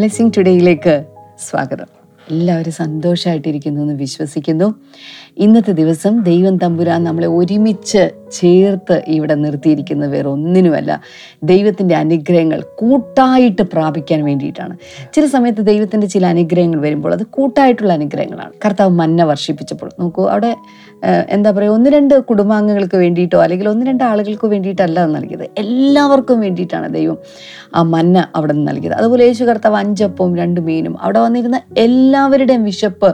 Blessing 0.00 0.30
ടുഡേയിലേക്ക് 0.36 1.04
സ്വാഗതം. 1.50 1.86
എല്ലാവരും 2.30 2.72
സന്തോഷമായിട്ടിരിക്കുന്നു 2.72 3.80
എന്ന് 3.80 3.94
വിശ്വസിക്കുന്നു. 3.94 4.74
ഇന്നത്തെ 5.36 5.72
ദിവസം 5.72 6.22
ദൈവം 6.22 6.58
തമ്പുരാൻ 6.58 7.04
നമ്മളെ 7.04 7.26
ഒരുമിച്ച് 7.26 8.10
ചേർത്ത് 8.38 8.96
ഇവിടെ 9.16 9.34
നിർത്തിയിരിക്കുന്നത് 9.34 10.10
വേറെ 10.10 10.28
ഒന്നിനുമല്ല. 10.28 10.90
ദൈവത്തിന്റെ 11.50 11.94
അനുഗ്രഹങ്ങൾ 11.94 12.60
കൂട്ടായിട്ട് 12.80 13.62
പ്രാപിക്കാൻ 13.72 14.24
വേണ്ടിയിട്ടാണ്. 14.24 14.76
ചില 15.14 15.26
സമയത്ത് 15.26 15.62
ദൈവത്തിന്റെ 15.70 16.06
ചില 16.06 16.26
അനുഗ്രഹങ്ങൾ 16.26 16.80
വരുമ്പോൾ 16.80 17.14
അത് 17.18 17.22
കൂട്ടായിട്ടുള്ള 17.22 17.92
അനുഗ്രഹങ്ങളാണ്. 17.92 18.52
കർത്താവ് 18.64 18.92
മന്ന 19.00 19.24
വർഷിപ്പിച്ചപ്പോൾ 19.24 19.90
നോക്കൂ 20.00 20.24
അവിടെ 20.34 20.52
എന്താ 21.34 21.50
പറയുക 21.56 21.76
ഒന്ന് 21.76 21.90
രണ്ട് 21.90 22.14
കുടുംബാംഗങ്ങൾക്ക് 22.28 22.96
വേണ്ടിയിട്ടോ 22.96 23.38
അല്ലെങ്കിൽ 23.42 23.68
ഒന്ന് 23.68 23.86
രണ്ട് 23.86 24.04
ആളുകൾക്ക് 24.04 24.46
വേണ്ടിയിട്ടല്ല 24.46 25.04
നൽകിയത്. 25.16 25.44
എല്ലാവർക്കും 25.58 26.40
വേണ്ടിയിട്ടാണ് 26.40 26.88
ദൈവം 26.94 27.18
ആ 27.74 27.82
മന്ന 27.94 28.26
അവിടെ 28.36 28.52
നിന്ന് 28.52 28.70
നൽകിയത്. 28.70 28.94
അതുപോലെ 28.94 29.22
യേശു 29.28 29.44
കർത്താവ് 29.44 29.76
അഞ്ചപ്പവും 29.76 30.32
രണ്ട് 30.40 30.60
മീനും 30.66 30.94
അവിടെ 31.02 31.20
വന്നിരുന്ന 31.20 31.60
എല്ലാവരുടെയും 31.76 32.64
വിശപ്പ് 32.64 33.10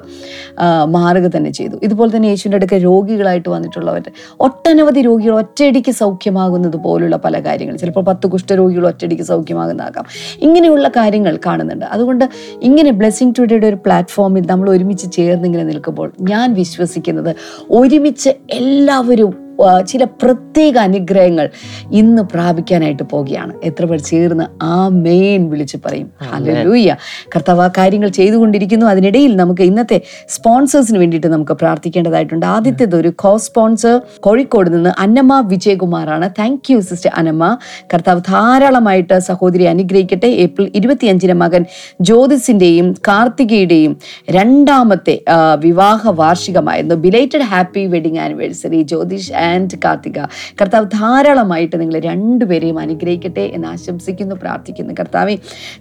മാറുക 0.97 1.27
തന്നെ 1.37 1.51
ചെയ്തു. 1.51 1.77
ഇതുപോലെ 1.83 2.11
തന്നെ 2.17 2.29
യേശുവിന്റെ 2.29 2.61
അടുക്ക 2.61 2.75
രോഗികളായിട്ട് 2.89 3.49
വന്നിട്ടുള്ളവർ 3.49 4.11
ഒട്ടനവധി 4.47 5.01
രോഗികൾ 5.07 5.35
ഒറ്റയടിക്ക് 5.35 5.93
സൗഖ്യമാകുന്നത് 5.93 6.77
പോലുള്ള 6.77 7.17
പല 7.17 7.41
കാര്യങ്ങൾ. 7.41 7.77
ചിലപ്പോൾ 7.77 8.01
പത്ത് 8.01 8.27
കുഷ്ഠരോഗികൾ 8.27 8.87
ഒറ്റയടിക്ക് 8.87 9.23
സൗഖ്യമാകുന്നതാകാം. 9.23 10.05
ഇങ്ങനെയുള്ള 10.43 10.89
കാര്യങ്ങൾ 10.89 11.39
കാണുന്നുണ്ട്. 11.47 11.85
അതുകൊണ്ട് 11.85 12.25
ഇങ്ങനെ 12.63 12.91
ബ്ലെസ്സിങ് 12.91 13.35
ടുഡേയുടെ 13.39 13.67
ഒരു 13.67 13.77
പ്ലാറ്റ്ഫോമിൽ 13.87 14.47
നമ്മൾ 14.47 14.71
ഒരുമിച്ച് 14.71 15.13
ചേർന്നിങ്ങനെ 15.13 15.65
നിൽക്കുമ്പോൾ 15.65 16.13
ഞാൻ 16.21 16.55
വിശ്വസിക്കുന്നത് 16.55 17.37
ഒരുമിച്ച് 17.71 18.31
എല്ലാവരും 18.51 19.46
ചില 19.87 20.05
പ്രത്യേക 20.05 20.77
അനുഗ്രഹങ്ങൾ 20.79 21.51
ഇന്ന് 21.93 22.23
പ്രാപിക്കാനായിട്ട് 22.23 23.03
പോവുകയാണ്. 23.03 23.53
എത്ര 23.65 23.85
പേർ 23.85 24.01
ചേർന്ന് 24.01 24.45
ആ 24.63 24.89
മെയിൻ 24.89 25.51
വിളിച്ച് 25.51 25.79
പറയും. 25.87 26.09
ഹലൂയ്യ 26.23 26.97
കർത്താവ് 27.37 27.63
ആ 27.63 27.69
കാര്യങ്ങൾ 27.79 28.09
ചെയ്തുകൊണ്ടിരിക്കുന്നു. 28.09 28.87
അതിനിടയിൽ 28.87 29.37
നമുക്ക് 29.37 29.63
ഇന്നത്തെ 29.63 30.01
സ്പോൺസേഴ്സിന് 30.29 30.99
വേണ്ടിയിട്ട് 30.99 31.27
നമുക്ക് 31.27 31.53
പ്രാർത്ഥിക്കേണ്ടതായിട്ടുണ്ട്. 31.53 32.47
ആദ്യത്തേത് 32.47 32.97
ഒരു 32.97 33.13
കോ 33.25 33.37
സ്പോൺസർ 33.37 34.01
കോഴിക്കോട് 34.21 34.75
നിന്ന് 34.75 34.93
Annamma 34.99 35.41
വിജയകുമാറാണ്. 35.41 36.31
Thank 36.39 36.73
you 36.73 36.79
sister 36.81 37.13
Annamma. 37.17 37.57
കർത്താവ് 37.95 38.21
ധാരാളമായിട്ട് 38.29 39.19
സഹോദരി 39.19 39.65
അനുഗ്രഹിക്കട്ടെ. 39.65 40.27
ഏപ്രിൽ 40.27 40.71
ഇരുപത്തിയഞ്ചിന് 40.75 41.33
മകൻ 41.33 41.65
ജ്യോതിസിന്റെയും 42.01 42.93
കാർത്തികയുടെയും 43.09 43.97
രണ്ടാമത്തെ 44.31 45.17
വിവാഹ 45.59 46.11
വാർഷികമായിരുന്നു. 46.21 46.95
Belated 46.95 47.47
happy 47.53 47.87
wedding 47.87 48.19
anniversary 48.19 48.83
Jyothish 48.83 49.33
and 49.51 49.79
Karthika 49.85 50.19
കർത്താവ് 50.61 50.87
ധാരാളമായിട്ട് 50.95 51.77
നിങ്ങൾ 51.81 51.97
രണ്ടുപേരെയും 52.09 52.79
അനുഗ്രഹിക്കട്ടെ 52.85 53.45
എന്ന് 53.57 53.69
ആശംസിക്കുന്നു 53.75 54.35
പ്രാർത്ഥിക്കുന്നു. 54.43 54.93
കർത്താവെ 55.01 55.35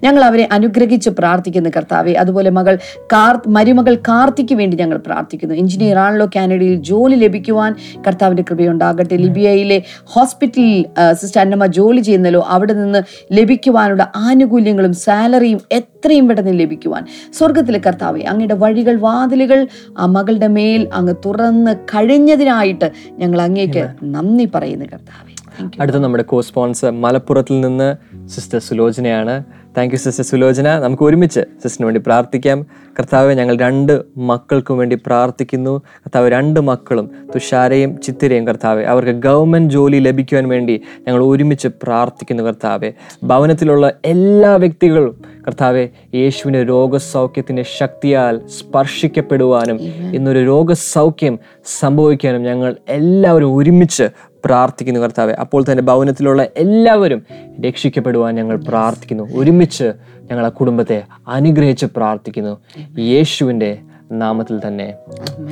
ഞങ്ങൾ 0.04 0.22
അവരെ 0.30 0.46
അനുഗ്രഹിച്ച് 0.52 1.12
പ്രാർത്ഥിക്കുന്നു 1.20 1.70
കർത്താവെ. 1.78 2.14
അതുപോലെ 2.24 2.50
മകൾ 2.60 2.76
കാർ 3.14 3.34
മരുമകൾ 3.58 3.96
കാർത്തിക്ക് 4.10 4.56
വേണ്ടി 4.62 4.76
ഞങ്ങൾ 4.84 4.98
പ്രാർത്ഥിക്കുന്നു. 5.08 5.56
എഞ്ചിനീയർ 5.56 5.98
ആണല്ലോ 6.06 6.28
കാനഡയിൽ 6.36 6.76
ജോലി 6.92 7.16
ലഭിക്കുവാൻ 7.16 7.72
കർത്താവിന്റെ 8.08 8.46
കൃപയുണ്ടാകട്ടെ. 8.50 9.16
ലിബിയയിലെ 9.26 9.80
ഹോസ്പിറ്റലിൽ 10.16 10.86
സിസ്റ്റർ 11.22 11.42
അന്നമ്മ 11.42 11.66
ജോലി 11.80 12.02
ചെയ്യുന്നല്ലോ 12.02 12.42
അവിടെ 12.56 12.74
നിന്ന് 12.74 13.02
ലഭിക്കുവാനുള്ള 13.40 14.04
ആനുകൂല്യങ്ങളും 14.16 14.94
സാലറിയും 15.06 15.62
എത്രയും 16.06 16.28
പെട്ടെന്ന് 16.28 16.60
ലഭിക്കുവാൻ. 16.60 17.04
സ്വർഗത്തിലെ 17.34 17.80
കർത്താവെ 17.88 18.22
അങ്ങയുടെ 18.22 18.54
വഴികൾ 18.54 18.96
വാതിലുകൾ 19.00 19.68
ആ 19.98 20.06
മകളുടെ 20.06 20.48
മേൽ 20.48 20.90
അങ്ങ് 20.94 21.16
തുറന്ന് 21.26 21.76
കഴിഞ്ഞതിനായിട്ട് 21.94 22.92
ഞങ്ങൾ 23.12 23.42
അങ്ങേക്ക് 23.42 23.84
നന്ദി 24.04 24.46
പറയുന്നു 24.56 24.86
കർത്താവെ. 24.86 25.32
അടുത്ത 25.80 25.98
നമ്മുടെ 25.98 26.24
കോ 26.24 26.42
സ്പോൺസർ 26.42 26.90
മലപ്പുറത്തിൽ 27.02 27.62
നിന്ന് 27.62 27.90
സിസ്റ്റർ 28.28 28.60
സുലോചനയാണ്. 28.60 29.36
താങ്ക് 29.78 29.94
യു 29.94 29.98
സിസ്റ്റർ 29.98 30.26
സുലോചന 30.26 30.80
നമുക്ക് 30.80 31.04
ഒരുമിച്ച് 31.04 31.40
സിസ്റ്ററിന് 31.40 31.86
വേണ്ടി 31.86 32.02
പ്രാർത്ഥിക്കാം. 32.06 32.66
കർത്താവ് 33.00 33.34
ഞങ്ങൾ 33.34 33.58
രണ്ട് 33.58 34.02
മക്കൾക്കും 34.18 34.78
വേണ്ടി 34.78 34.98
പ്രാർത്ഥിക്കുന്നു. 35.06 35.78
കർത്താവ് 35.78 36.32
രണ്ട് 36.32 36.60
മക്കളും 36.60 37.12
തുഷാരയും 37.36 38.02
ചിത്തിരയും 38.02 38.48
കർത്താവ് 38.48 38.84
അവർക്ക് 38.84 39.12
ഗവൺമെന്റ് 39.12 39.74
ജോലി 39.74 39.98
ലഭിക്കുവാൻ 39.98 40.48
വേണ്ടി 40.48 40.82
ഞങ്ങൾ 41.08 41.24
ഒരുമിച്ച് 41.24 41.68
പ്രാർത്ഥിക്കുന്നു 41.84 42.44
കർത്താവെ. 42.44 42.94
ഭവനത്തിലുള്ള 43.24 43.94
എല്ലാ 44.06 44.56
വ്യക്തികളും 44.56 45.22
കർത്താവെ 45.48 45.90
യേശുവിന്റെ 46.16 46.64
രോഗസൗഖ്യത്തിന്റെ 46.64 47.64
ശക്തിയാൽ 47.78 48.42
സ്പർശിക്കപ്പെടുവാനും 48.48 49.80
ഇന്നൊരു 50.14 50.40
രോഗസൗഖ്യം 50.40 51.40
സംഭവിക്കാനും 51.80 52.44
ഞങ്ങൾ 52.44 52.76
എല്ലാവരും 52.90 53.56
ഒരുമിച്ച് 53.56 54.10
പ്രാർത്ഥിക്കുന്നു 54.46 55.00
കർത്താവെ. 55.00 55.34
അപ്പോൾ 55.34 55.66
തന്നെ 55.72 55.84
ഭവനത്തിലുള്ള 55.84 56.48
എല്ലാവരും 56.58 57.26
രക്ഷിക്കപ്പെടുവാൻ 57.68 58.36
ഞങ്ങൾ 58.36 58.56
പ്രാർത്ഥിക്കുന്നു. 58.56 59.36
ഒരുമിച്ച് 59.36 59.94
ഞങ്ങൾ 60.32 60.46
ആ 60.46 60.50
കുടുംബത്തെ 60.50 61.04
അനുഗ്രഹിച്ച് 61.28 61.86
പ്രാർത്ഥിക്കുന്നു. 61.86 62.58
യേശുവിന്റെ 63.00 63.78
നാമത്തിൽ 64.12 64.60
തന്നെ. 64.68 64.96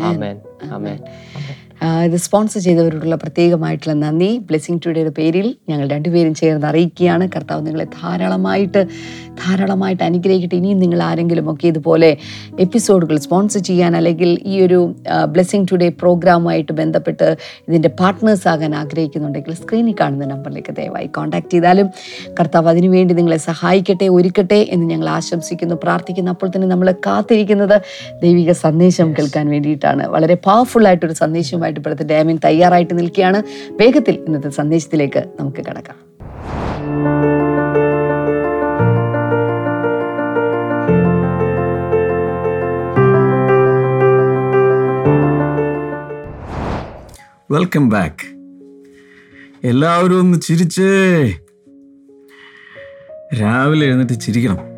ആമേൻ. 0.03 0.39
ആമേൻ. 0.71 0.99
ഇത് 2.05 2.17
സ്പോൺസർ 2.17 2.61
ചെയ്തവരോടുള്ള 2.61 3.15
പ്രത്യേകമായിട്ടുള്ള 3.15 3.93
നന്ദി. 3.93 4.37
ബ്ലെസ്സിങ് 4.37 4.79
ടുഡേയുടെ 4.85 5.09
പേരിൽ 5.09 5.55
ഞങ്ങൾ 5.69 5.87
രണ്ടുപേരും 5.89 6.35
ചേർന്ന് 6.35 6.67
അറിയിക്കുകയാണ്. 6.67 7.29
കർത്താവ് 7.35 7.65
നിങ്ങളെ 7.65 7.85
ധാരാളമായിട്ട് 7.85 8.81
ധാരാളമായിട്ട് 9.45 10.03
അനുഗ്രഹിക്കട്ടെ. 10.03 10.55
ഇനിയും 10.55 10.79
നിങ്ങൾ 10.79 11.03
ആരെങ്കിലും 11.03 11.53
ഒക്കെ 11.53 11.67
ഇതുപോലെ 11.67 12.17
എപ്പിസോഡുകൾ 12.59 13.17
സ്പോൺസർ 13.17 13.59
ചെയ്യാൻ 13.59 13.97
അല്ലെങ്കിൽ 13.97 14.39
ഈ 14.43 14.61
ഒരു 14.65 14.95
ബ്ലെസ്സിങ് 15.27 15.67
ടുഡേ 15.71 15.89
പ്രോഗ്രാമുമായിട്ട് 15.89 16.73
ബന്ധപ്പെട്ട് 16.73 17.37
ഇതിന്റെ 17.69 17.89
പാർട്ട്നേഴ്സ് 17.99 18.47
ആകാൻ 18.47 18.75
ആഗ്രഹിക്കുന്നുണ്ടെങ്കിൽ 18.75 19.53
സ്ക്രീനിൽ 19.53 19.95
കാണുന്ന 19.99 20.25
നമ്പറിലേക്ക് 20.25 20.75
ദയവായി 20.75 21.07
കോൺടാക്ട് 21.07 21.51
ചെയ്താലും 21.53 21.89
കർത്താവ് 22.39 22.69
അതിനുവേണ്ടി 22.69 23.13
നിങ്ങളെ 23.13 23.37
സഹായിക്കട്ടെ 23.37 24.07
ഒരുക്കട്ടെ 24.07 24.67
എന്ന് 24.69 24.85
ഞങ്ങൾ 24.85 25.09
ആശംസിക്കുന്നു. 25.09 25.75
പ്രാർത്ഥിക്കുന്നു. 25.83 26.31
അപ്പോൾ 26.31 26.49
തന്നെ 26.55 26.67
നമ്മൾ 26.67 26.91
കാത്തിരിക്കുന്നത് 27.07 27.81
ദൈവിക 28.21 28.51
സന്ദേശം 28.51 29.13
കേൾക്കാൻ 29.13 29.49
വേണ്ടിയിട്ടാണ്. 29.49 30.07
വളരെ 30.07 30.35
പവർഫുൾ 30.35 30.87
ആയിട്ടൊരു 30.87 31.13
സന്ദേശവുമായിട്ട് 31.73 31.79
ഇപ്പോഴത്തെ 31.79 32.03
ഡാമിൻ 32.03 32.39
തയ്യാറായിട്ട് 32.45 32.97
നിൽക്കുകയാണ്. 32.99 33.43
വേഗത്തിൽ 33.71 34.15
ഇന്നത്തെ 34.27 34.49
സന്ദേശത്തിലേക്ക് 34.49 35.23
നമുക്ക് 35.39 35.57
കിടക്കാം. 35.57 35.97
വെൽക്കം 47.51 47.89
ബാക്ക് 47.89 48.25
എല്ലാവരും 49.67 50.19
ഒന്ന് 50.19 50.39
ചിരിച്ചേ. 50.39 50.83
രാവിലെ 53.41 53.85
എഴുന്നേറ്റ് 53.85 54.21
ചിരിക്കണം. 54.21 54.73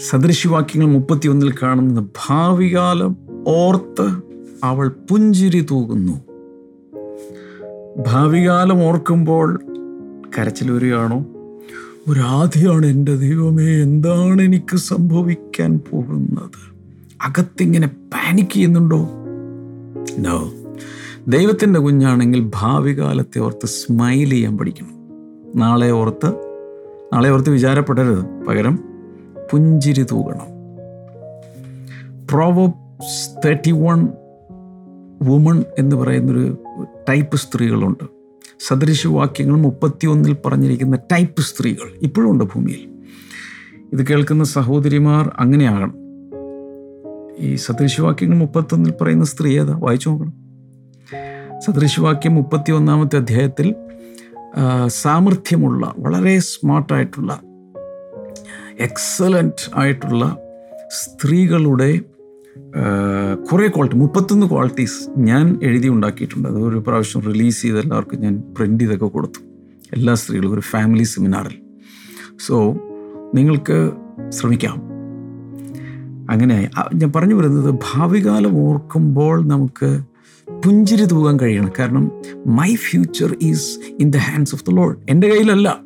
സദൃശവാക്യങ്ങൾ 0.00 0.86
മുപ്പത്തിയൊന്നിൽ 0.86 1.54
കാണുന്ന 1.62 2.08
ഭാവികാലം 2.26 3.16
ഓർത്ത് 3.48 4.31
അവൾ 4.62 4.88
പുഞ്ചിരി 5.10 5.66
തൂകുന്നു. 5.70 6.12
ഭാവികാലം 8.08 8.84
ഓർക്കുമ്പോൾ 8.84 9.62
കരച്ചിൽ 10.38 10.70
വരികയാണോ? 10.70 11.26
ഒരാധിയാണ് 12.08 12.86
എന്റെ 12.86 13.16
ദൈവമേ 13.16 13.82
എന്താണ് 13.82 14.42
എനിക്ക് 14.42 14.76
സംഭവിക്കാൻ 14.76 15.80
പോകുന്നത്? 15.90 16.72
അകത്തിങ്ങനെ 17.22 17.86
പാനിക് 17.86 18.52
ചെയ്യുന്നുണ്ടോ? 18.52 19.08
നോ 20.18 20.52
ദൈവത്തിന്റെ 21.28 21.80
കുഞ്ഞാണെങ്കിൽ 21.80 22.50
ഭാവി 22.54 22.92
കാലത്തെ 22.92 23.38
ഓർത്ത് 23.38 23.66
സ്മൈൽ 23.66 24.30
ചെയ്യാൻ 24.30 24.58
പഠിക്കണം. 24.58 24.94
നാളെ 25.56 25.90
ഓർത്ത് 25.90 26.28
നാളെ 27.12 27.30
ഓർത്ത് 27.30 27.50
വിചാരപ്പെടരുത്. 27.50 28.46
പകരം 28.48 28.78
പുഞ്ചിരി 29.52 30.02
തൂകണം. 30.02 30.52
പ്രോവബ്സ് 32.30 33.46
തേർട്ടി 33.46 33.70
വൺ 33.70 34.08
വുമൺ 35.22 35.64
എന്ന് 35.78 35.96
പറയുന്നൊരു 35.96 36.58
ടൈപ്പ് 37.08 37.36
സ്ത്രീകളുണ്ട്. 37.36 38.04
സദൃശവാക്യങ്ങൾ 38.68 39.56
മുപ്പത്തിയൊന്നിൽ 39.56 40.36
പറഞ്ഞിരിക്കുന്ന 40.46 40.96
ടൈപ്പ് 40.96 41.42
സ്ത്രീകൾ 41.42 41.98
ഇപ്പോഴും 42.02 42.30
ഉണ്ട് 42.30 42.44
ഭൂമിയിൽ. 42.44 42.88
ഇത് 43.92 44.06
കേൾക്കുന്ന 44.06 44.44
സഹോദരിമാർ 44.44 45.32
അങ്ങനെയാകണം. 45.38 45.94
ഈ 47.38 47.54
സദൃശവാക്യങ്ങൾ 47.54 48.36
മുപ്പത്തൊന്നിൽ 48.36 48.92
പറയുന്ന 49.00 49.24
സ്ത്രീ 49.24 49.60
ഏതാ? 49.60 49.78
വായിച്ചു 49.78 50.08
നോക്കണം. 50.08 50.42
സദൃശവാക്യം 51.60 52.34
മുപ്പത്തി 52.34 52.72
ഒന്നാമത്തെ 52.72 53.16
അധ്യായത്തിൽ 53.16 53.74
സാമർഥ്യമുള്ള 54.86 55.94
വളരെ 55.98 56.38
സ്മാർട്ടായിട്ടുള്ള 56.38 57.40
എക്സലന്റ് 58.80 59.70
ആയിട്ടുള്ള 59.76 60.36
സ്ത്രീകളുടെ 60.88 62.00
കുറേ 63.52 63.68
ക്വാളിറ്റി 63.68 63.96
മുപ്പത്തൊന്ന് 63.96 64.46
ക്വാളിറ്റീസ് 64.50 65.20
ഞാൻ 65.20 65.58
എഴുതി 65.62 65.88
ഉണ്ടാക്കിയിട്ടുണ്ട് 65.88 66.48
അത് 66.48 66.56
ഒരു 66.56 66.84
പ്രാവശ്യം 66.86 67.22
റിലീസ് 67.22 67.62
ചെയ്ത് 67.62 67.78
എല്ലാവർക്കും 67.78 68.20
ഞാൻ 68.20 68.42
പ്രിന്റ് 68.56 68.80
ചെയ്തൊക്കെ 68.80 69.06
കൊടുത്തു. 69.06 69.40
എല്ലാ 69.92 70.14
സ്ത്രീകളും 70.14 70.52
ഒരു 70.52 70.60
ഫാമിലി 70.60 71.02
സെമിനാറിൽ 71.02 71.56
സോ 72.46 72.76
നിങ്ങൾക്ക് 73.34 73.92
ശ്രമിക്കാം. 74.28 74.82
അങ്ങനെ 76.30 76.70
ഞാൻ 76.94 77.12
പറഞ്ഞു 77.16 77.34
വരുന്നത് 77.34 77.74
ഭാവികാലം 77.94 78.58
ഓർക്കുമ്പോൾ 78.58 79.48
നമുക്ക് 79.48 80.00
പുഞ്ചിരി 80.64 81.04
തൂകാൻ 81.04 81.38
കഴിയണം. 81.40 81.70
കാരണം 81.78 82.10
my 82.46 82.74
future 82.74 83.36
is 83.42 83.78
in 84.00 84.10
the 84.10 84.16
hands 84.16 84.54
of 84.54 84.64
the 84.70 84.74
Lord 84.74 84.96
എന്റെ 85.10 85.28
കയ്യിലല്ല. 85.28 85.78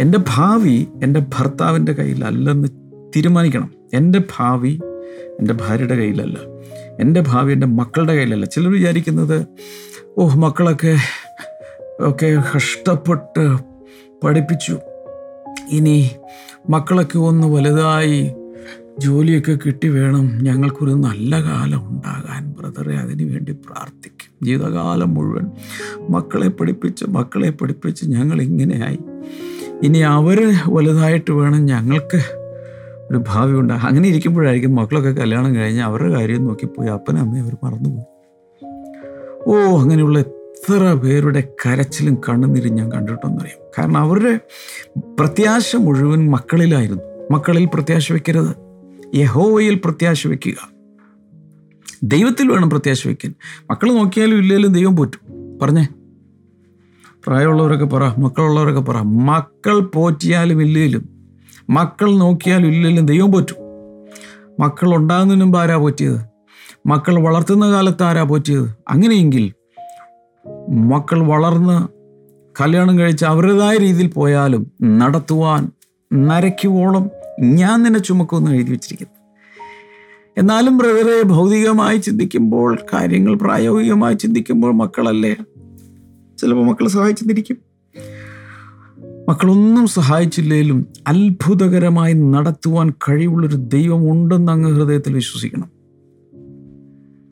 എന്റെ 0.00 0.18
ഭാവി 0.36 0.86
എന്റെ 1.02 1.20
ഭർത്താവിന്റെ 1.34 1.92
കയ്യിലല്ലെന്ന് 1.92 2.68
തീരുമാനിക്കണം. 3.16 3.70
എന്റെ 3.94 4.20
ഭാവി 4.38 4.80
എന്റെ 5.40 5.54
ഭാര്യയുടെ 5.54 5.96
കയ്യിലല്ല 5.96 6.38
എന്റെ 7.00 7.22
ഭാവി 7.28 7.52
എന്റെ 7.52 7.66
മക്കളുടെ 7.66 8.14
കയ്യിലല്ല. 8.14 8.46
ചിലർ 8.46 8.70
വിചാരിക്കുന്നത് 8.70 9.46
ഓ 10.18 10.28
മക്കളൊക്കെ 10.28 10.96
ഒക്കെ 12.00 12.42
കഷ്ടപ്പെട്ട് 12.56 13.58
പഠിപ്പിച്ചു. 14.24 14.78
ഇനി 15.70 16.10
മക്കളൊക്കെ 16.70 17.18
ഒന്ന് 17.18 17.46
വലുതായി 17.46 18.34
ജോലിയൊക്കെ 18.98 19.58
കിട്ടി 19.66 19.88
വേണം. 19.88 20.38
ഞങ്ങൾക്കൊരു 20.42 20.90
നല്ല 20.90 21.42
കാലം 21.42 21.88
ഉണ്ടാകാൻ 21.88 22.54
ബ്രദറെ 22.58 22.96
അതിനു 22.96 23.24
വേണ്ടി 23.24 23.52
പ്രാർത്ഥിക്കും. 23.52 24.46
ജീവിതകാലം 24.46 25.14
മുഴുവൻ 25.14 25.50
മക്കളെ 26.10 26.48
പഠിപ്പിച്ച് 26.48 27.04
മക്കളെ 27.04 27.50
പഠിപ്പിച്ച് 27.50 28.04
ഞങ്ങൾ 28.04 28.42
ഇങ്ങനെയായി. 28.42 28.98
ഇനി 29.82 29.98
അവർ 29.98 30.52
വലുതായിട്ട് 30.68 31.32
വേണം 31.32 31.66
ഞങ്ങൾക്ക് 31.66 32.45
ഒരു 33.10 33.24
ഭാവി 33.28 33.52
ഉണ്ടാകും 33.52 33.86
അങ്ങനെ 33.86 34.08
ഇരിക്കുമ്പോഴായിരിക്കും 34.08 34.74
മക്കളൊക്കെ 34.74 35.10
കല്യാണം 35.10 35.56
കഴിഞ്ഞ് 35.56 35.82
അവരുടെ 35.82 36.12
കാര്യം 36.12 36.46
നോക്കിപ്പോയി 36.46 36.88
അപ്പനും 36.88 37.20
അമ്മയും 37.20 37.44
അവർ 37.44 37.56
മറന്നുപോയി. 37.64 38.04
ഓ 39.46 39.78
അങ്ങനെയുള്ള 39.78 40.18
എത്ര 40.18 40.92
പേരുടെ 40.92 41.48
കരച്ചിലും 41.66 42.14
കണ്ണുനീരും 42.14 42.74
ഞാൻ 42.74 42.92
കണ്ടിട്ടൊന്നറിയാം. 42.92 43.70
കാരണം 43.78 43.98
അവരുടെ 43.98 44.40
പ്രത്യാശ 45.20 45.76
മുഴുവൻ 45.76 46.30
മക്കളിലായിരുന്നു. 46.30 47.02
മക്കളിൽ 47.30 47.68
പ്രത്യാശ 47.74 48.12
വയ്ക്കരുത് 48.12 48.56
യഹോവയിൽ 49.14 49.80
പ്രത്യാശ 49.84 50.26
വയ്ക്കുക 50.26 50.68
ദൈവത്തിൽ 52.02 52.48
വേണം 52.48 52.70
പ്രത്യാശ 52.70 53.06
വയ്ക്കാൻ 53.06 53.34
മക്കൾ 53.70 53.92
നോക്കിയാലും 53.92 54.38
ഇല്ലെങ്കിലും 54.38 54.72
ദൈവം 54.72 54.96
പോറ്റും. 54.96 55.58
പറഞ്ഞേ. 55.58 55.88
പ്രായമുള്ളവരൊക്കെ 57.26 57.84
പറ 57.84 58.20
മക്കളുള്ളവരൊക്കെ 58.20 58.80
പറ. 58.80 59.02
മക്കൾ 59.02 59.80
പോറ്റിയാലും 59.80 60.62
ഇല്ലെങ്കിലും 60.62 61.15
മക്കൾ 61.70 62.18
നോക്കിയാലും 62.18 62.68
ഇല്ലെങ്കിലും 62.68 63.06
ദൈവം 63.06 63.32
പോറ്റും. 63.32 63.56
മക്കൾ 64.60 64.94
ഉണ്ടാകുന്നതിന് 64.94 65.44
മുമ്പ് 65.44 65.58
ആരാ 65.58 65.76
പോറ്റിയത്? 65.76 66.20
മക്കൾ 66.86 67.18
വളർത്തുന്ന 67.18 67.72
കാലത്ത് 67.72 68.02
ആരാ 68.02 68.22
പോറ്റിയത്? 68.22 68.76
അങ്ങനെയെങ്കിൽ 68.88 69.52
മക്കൾ 70.70 71.26
വളർന്ന് 71.26 71.88
കല്യാണം 72.60 72.98
കഴിച്ച് 72.98 73.24
അവരുടേതായ 73.24 73.76
രീതിയിൽ 73.76 74.06
പോയാലും 74.06 74.72
നടത്തുവാൻ 74.82 75.70
നരയ്ക്കുവോളം 76.14 77.10
ഞാൻ 77.40 77.82
നിന്നെ 77.82 78.00
ചുമക്കുമെന്ന് 78.00 78.50
എഴുതി 78.50 78.70
വെച്ചിരിക്കുന്നു. 78.70 79.34
എന്നാലും 80.38 80.78
ബ്രദറെ 80.78 81.22
ഭൗതികമായി 81.22 81.96
ചിന്തിക്കുമ്പോൾ 81.96 82.78
കാര്യങ്ങൾ 82.94 83.34
പ്രായോഗികമായി 83.34 84.14
ചിന്തിക്കുമ്പോൾ 84.14 84.74
മക്കളല്ലേ? 84.74 85.34
ചിലപ്പോൾ 86.38 86.66
മക്കൾ 86.66 86.88
സഹായിച്ചെന്നിരിക്കും 86.88 87.65
മക്കളൊന്നും 89.28 89.86
സഹായിച്ചില്ലെങ്കിലും 89.86 90.86
അത്ഭുതകരമായി 91.06 92.12
നടത്തുവാൻ 92.12 92.90
കഴിവുള്ളൊരു 92.90 93.56
ദൈവം 93.56 94.12
ഉണ്ടെന്ന് 94.12 94.52
അങ്ങ് 94.52 94.70
ഹൃദയത്തിൽ 94.70 95.14
വിശ്വസിക്കണം. 95.14 95.70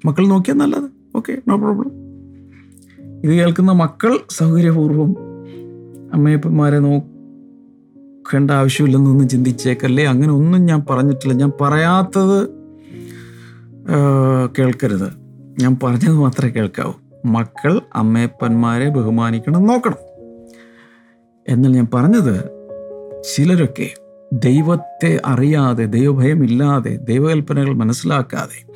മക്കൾ 0.05 0.27
നോക്കിയാൽ 0.27 0.57
നല്ലത്. 0.57 0.91
ഓക്കെ 1.17 1.39
നോ 1.49 1.57
പ്രോബ്ലം 1.57 1.91
ഇത് 3.25 3.31
കേൾക്കുന്ന 3.31 3.73
മക്കൾ 3.73 4.19
സൗകര്യപൂർവം 4.31 5.17
അമ്മയപ്പന്മാരെ 6.15 6.79
നോക്കേണ്ട 6.79 8.51
ആവശ്യമില്ലെന്നൊന്നും 8.51 9.29
ചിന്തിച്ചേക്കല്ലേ? 9.29 10.05
അങ്ങനെ 10.05 10.33
ഒന്നും 10.33 10.67
ഞാൻ 10.67 10.83
പറഞ്ഞിട്ടില്ല. 10.91 11.35
ഞാൻ 11.35 11.53
പറയാത്തത് 11.61 12.49
കേൾക്കരുത്. 14.59 15.09
ഞാൻ 15.61 15.77
പറഞ്ഞത് 15.83 16.17
മാത്രമേ 16.17 16.51
കേൾക്കാവൂ. 16.51 16.93
മക്കൾ 17.25 17.81
അമ്മയപ്പന്മാരെ 17.95 18.89
ബഹുമാനിക്കണം 18.89 19.67
നോക്കണം. 19.67 20.14
എന്നാൽ 21.49 21.73
ഞാൻ 21.73 21.89
പറഞ്ഞത് 21.95 22.37
ചിലരൊക്കെ 23.37 23.91
ദൈവത്തെ 24.33 25.21
അറിയാതെ 25.27 25.85
ദൈവഭയമില്ലാതെ 25.85 26.97
ദൈവകൽപ്പനകൾ 26.97 27.75
മനസ്സിലാക്കാതെ 27.75 28.73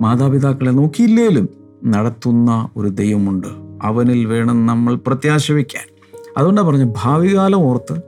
മാതാപിതാക്കളെ 0.00 0.70
നോക്കിയില്ലേലും 0.70 1.48
നടത്തുന്ന 1.86 2.68
ഒരു 2.76 2.88
ദൈവമുണ്ട്. 2.88 3.46
അവനിൽ 3.82 4.26
വേണം 4.26 4.66
നമ്മൾ 4.66 4.94
പ്രത്യാശ 4.94 5.52
വയ്ക്കാൻ 5.52 5.94
അതുകൊണ്ടാണ് 6.38 6.66
പറഞ്ഞു 6.66 6.94
ഭാവികാലം 7.04 7.58
ഓർത്ത് 7.58 8.00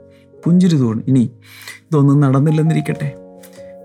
പുഞ്ചിരി 0.45 0.75
തോന്നി 0.75 1.03
ഇനി 1.07 1.31
ഇതൊന്നും 1.75 2.19
നടന്നില്ലെന്നിരിക്കട്ടെ. 2.19 3.15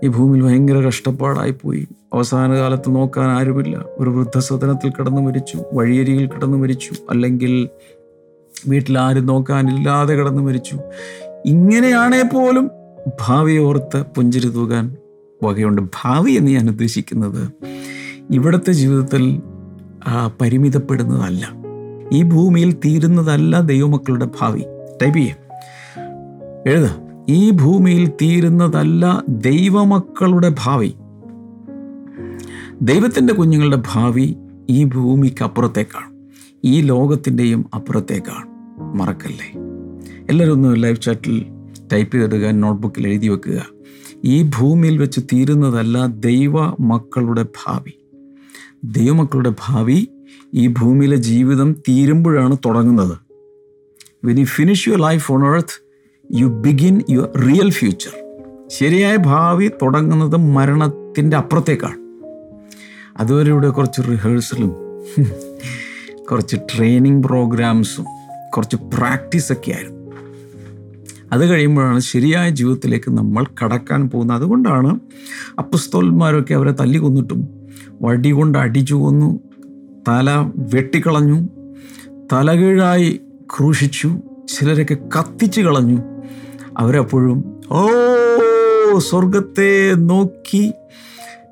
ഈ 0.03 0.07
ഭൂമിയിൽ 0.07 0.43
ഭയങ്കര 0.43 0.75
കഷ്ടപ്പാടായിപ്പോയി. 0.75 1.87
അവസാന 2.13 2.53
കാലത്ത് 2.53 2.95
നോക്കാൻ 2.95 3.29
ആരുമില്ല. 3.29 3.85
ഒരു 3.97 4.09
വൃദ്ധസദനത്തിൽ 4.09 4.89
കിടന്നു 4.89 5.21
മരിച്ചു 5.21 5.63
വഴിയരികിൽ 5.73 6.27
കിടന്നു 6.27 6.57
മരിച്ചു. 6.57 6.91
അല്ലെങ്കിൽ 7.09 7.69
വീട്ടിൽ 8.67 8.99
ആരും 8.99 9.25
നോക്കാനില്ലാതെ 9.25 10.13
കിടന്നു 10.13 10.43
മരിച്ചു. 10.43 10.79
ഇങ്ങനെയാണേ 11.45 12.21
പോലും 12.21 12.69
ഭാവി 13.25 13.57
ഓർത്ത് 13.57 14.03
പുഞ്ചിരി 14.15 14.47
തൂകാൻ 14.47 14.95
വകയുണ്ട് 15.43 15.81
ഭാവി 15.81 16.31
എന്ന് 16.31 16.51
ഞാൻ 16.51 16.69
ഉദ്ദേശിക്കുന്നത്. 16.69 17.51
ഇവിടുത്തെ 18.31 18.71
ജീവിതത്തിൽ 18.71 19.41
പരിമിതപ്പെടുന്നതല്ല. 20.41 21.49
ഈ 22.11 22.23
ഭൂമിയിൽ 22.23 22.73
തീരുന്നതല്ല 22.73 23.59
ദൈവമക്കളുടെ 23.59 24.27
ഭാവി. 24.41 24.61
ടൈപ്പ് 25.01 25.17
ചെയ്യേ. 25.17 25.35
എഴുത. 26.67 26.87
ഈ 27.29 27.49
ഭൂമിയിൽ 27.51 28.09
തീരുന്നതല്ല 28.09 29.23
ദൈവമക്കളുടെ 29.29 30.55
ഭാവി. 30.59 30.93
ദൈവത്തിന്റെ 32.81 33.33
കുഞ്ഞുങ്ങളുടെ 33.33 33.83
ഭാവി 33.93 34.35
ഈ 34.69 34.83
ഭൂമിക്കപ്പുറത്തേക്കാണ്. 34.83 36.15
ഈ 36.63 36.81
ലോകത്തിന്റെയും 36.81 37.65
അപ്പുറത്തേക്കാണ്. 37.75 38.54
മറക്കല്ലേ? 38.95 39.53
എല്ലാവരും 40.29 40.53
ഒന്ന് 40.53 40.83
ലൈവ് 40.83 41.01
ചാറ്റിൽ 41.01 41.45
ടൈപ്പ് 41.93 42.15
ചെയ്തിടുക 42.15 42.49
നോട്ട്ബുക്കിൽ 42.49 43.07
എഴുതി 43.07 43.27
വെക്കുക. 43.27 43.65
ഈ 44.25 44.43
ഭൂമിയിൽ 44.43 44.97
വെച്ച് 44.97 45.21
തീരുന്നതല്ല 45.33 46.05
ദൈവ 46.05 46.53
മക്കളുടെ 46.79 47.43
ഭാവി. 47.43 47.93
ദൈവമക്കളുടെ 48.83 49.53
ഭാവി 49.67 50.07
ഈ 50.53 50.67
ഭൂമിയിലെ 50.67 51.15
ജീവിതം 51.15 51.73
തീരുമ്പോഴാണ് 51.89 52.57
തുടങ്ങുന്നത്. 52.65 53.17
When 54.25 54.39
you 54.39 54.45
finish 54.45 54.89
your 54.89 55.01
life 55.01 55.31
on 55.31 55.55
earth 55.55 55.85
you 56.31 56.45
begin 56.45 57.01
your 57.09 57.41
real 57.41 57.69
future 57.71 58.11
ശരിയായ 58.67 59.15
ഭാവി 59.15 59.67
തുടങ്ങുന്നത് 59.67 60.37
മരണത്തിന്റെ 60.37 61.37
അപ്പുറത്തേക്കാണ്. 61.37 61.99
അതുവരെ 63.17 63.49
ഇവിടെ 63.49 63.69
കുറച്ച് 63.69 64.01
റിഹേഴ്സലും 64.01 64.71
കുറച്ച് 66.31 66.55
ട്രെയിനിങ് 66.55 67.23
പ്രോഗ്രാംസും 67.23 68.05
കുറച്ച് 68.55 68.75
പ്രാക്ടീസൊക്കെ 68.75 69.71
ആയിരുന്നു. 69.71 70.05
അത് 71.31 71.49
കഴിയുമ്പോഴാണ് 71.49 71.99
ശരിയായ 71.99 72.49
ജീവിതത്തിലേക്ക് 72.49 73.11
നമ്മൾ 73.11 73.45
കടക്കാൻ 73.63 74.09
പോകുന്നത്. 74.09 74.37
അതുകൊണ്ടാണ് 74.37 74.99
അപ്പുസ്തോൽമാരൊക്കെ 75.59 76.53
അവരെ 76.53 76.71
തല്ലി 76.71 76.97
കൊന്നിട്ടും 76.97 77.49
വടി 78.01 78.31
കൊണ്ട് 78.31 78.57
അടിച്ചു 78.57 78.95
കൊന്നു 78.95 79.39
തല 80.07 80.51
വെട്ടിക്കളഞ്ഞു 80.57 81.39
തലകീഴായി 82.33 83.21
ക്രൂശിച്ചു 83.57 84.07
ചിലരൊക്കെ 84.47 84.93
കത്തിച്ചു 84.93 85.61
കളഞ്ഞു. 85.61 85.99
അവരപ്പോഴും 86.77 87.61
ഓ 87.71 87.87
സ്വർഗത്തെ 88.97 89.93
നോക്കി. 89.95 90.71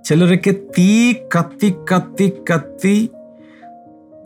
ചിലരൊക്കെ 0.05 0.51
തീ 0.51 1.13
കത്തി 1.13 1.73
കത്തി 1.91 2.31
കത്തി 2.51 3.09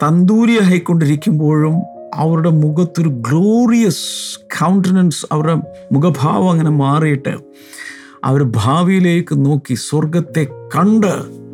തന്തൂരിയായിക്കൊണ്ടിരിക്കുമ്പോഴും 0.04 1.76
അവരുടെ 2.16 2.50
മുഖത്തൊരു 2.50 3.10
ഗ്ലോറിയസ് 3.10 4.40
കൗണ്ടനൻസ് 4.40 5.26
അവരുടെ 5.32 5.56
മുഖഭാവം 5.92 6.52
അങ്ങനെ 6.52 6.70
മാറിയിട്ട് 6.70 7.38
അവർ 8.24 8.44
ഭാവിയിലേക്ക് 8.44 9.46
നോക്കി 9.46 9.74
സ്വർഗത്തെ 9.74 10.48
കണ്ട് 10.76 11.48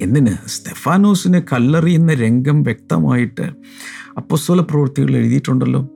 എന്തിന്? 0.00 0.48
സ്തെഫാനോസിനെ 0.48 1.40
കല്ലെറിയുന്ന 1.40 2.14
രംഗം 2.14 2.62
വ്യക്തമായിട്ട് 2.62 3.42
അപ്പസ്വല 4.16 4.60
പ്രവൃത്തികൾ 4.60 5.16
എഴുതിയിട്ടുണ്ടല്ലോ. 5.16 5.88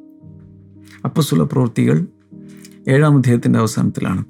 അപ്പസ്വല 1.05 1.43
പ്രവൃത്തികൾ 1.43 2.07
ഏഴാം 2.89 3.17
അധ്യായത്തിന്റെ 3.17 3.59
അവസാനത്തിലാണ് 3.59 4.25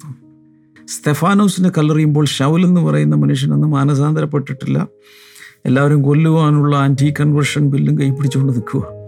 സ്തെഫാനോസിനെ 0.87 1.69
കല്ലെറിയുമ്പോൾ 1.69 2.25
ഷൗൽ 2.25 2.65
എന്ന് 2.65 2.81
പറയുന്ന 2.81 3.15
മനുഷ്യനൊന്നും 3.15 3.71
മാനസാന്തരപ്പെട്ടിട്ടില്ല. 3.71 4.87
എല്ലാവരും 5.65 6.01
കൊല്ലുവാനുള്ള 6.01 6.75
ആന്റി 6.75 7.13
കൺവേർഷൻ 7.19 7.69
ബില്ലും 7.69 7.99
കൈപ്പിടിച്ചുകൊണ്ട് 7.99 8.53
നിൽക്കുക 8.53 8.98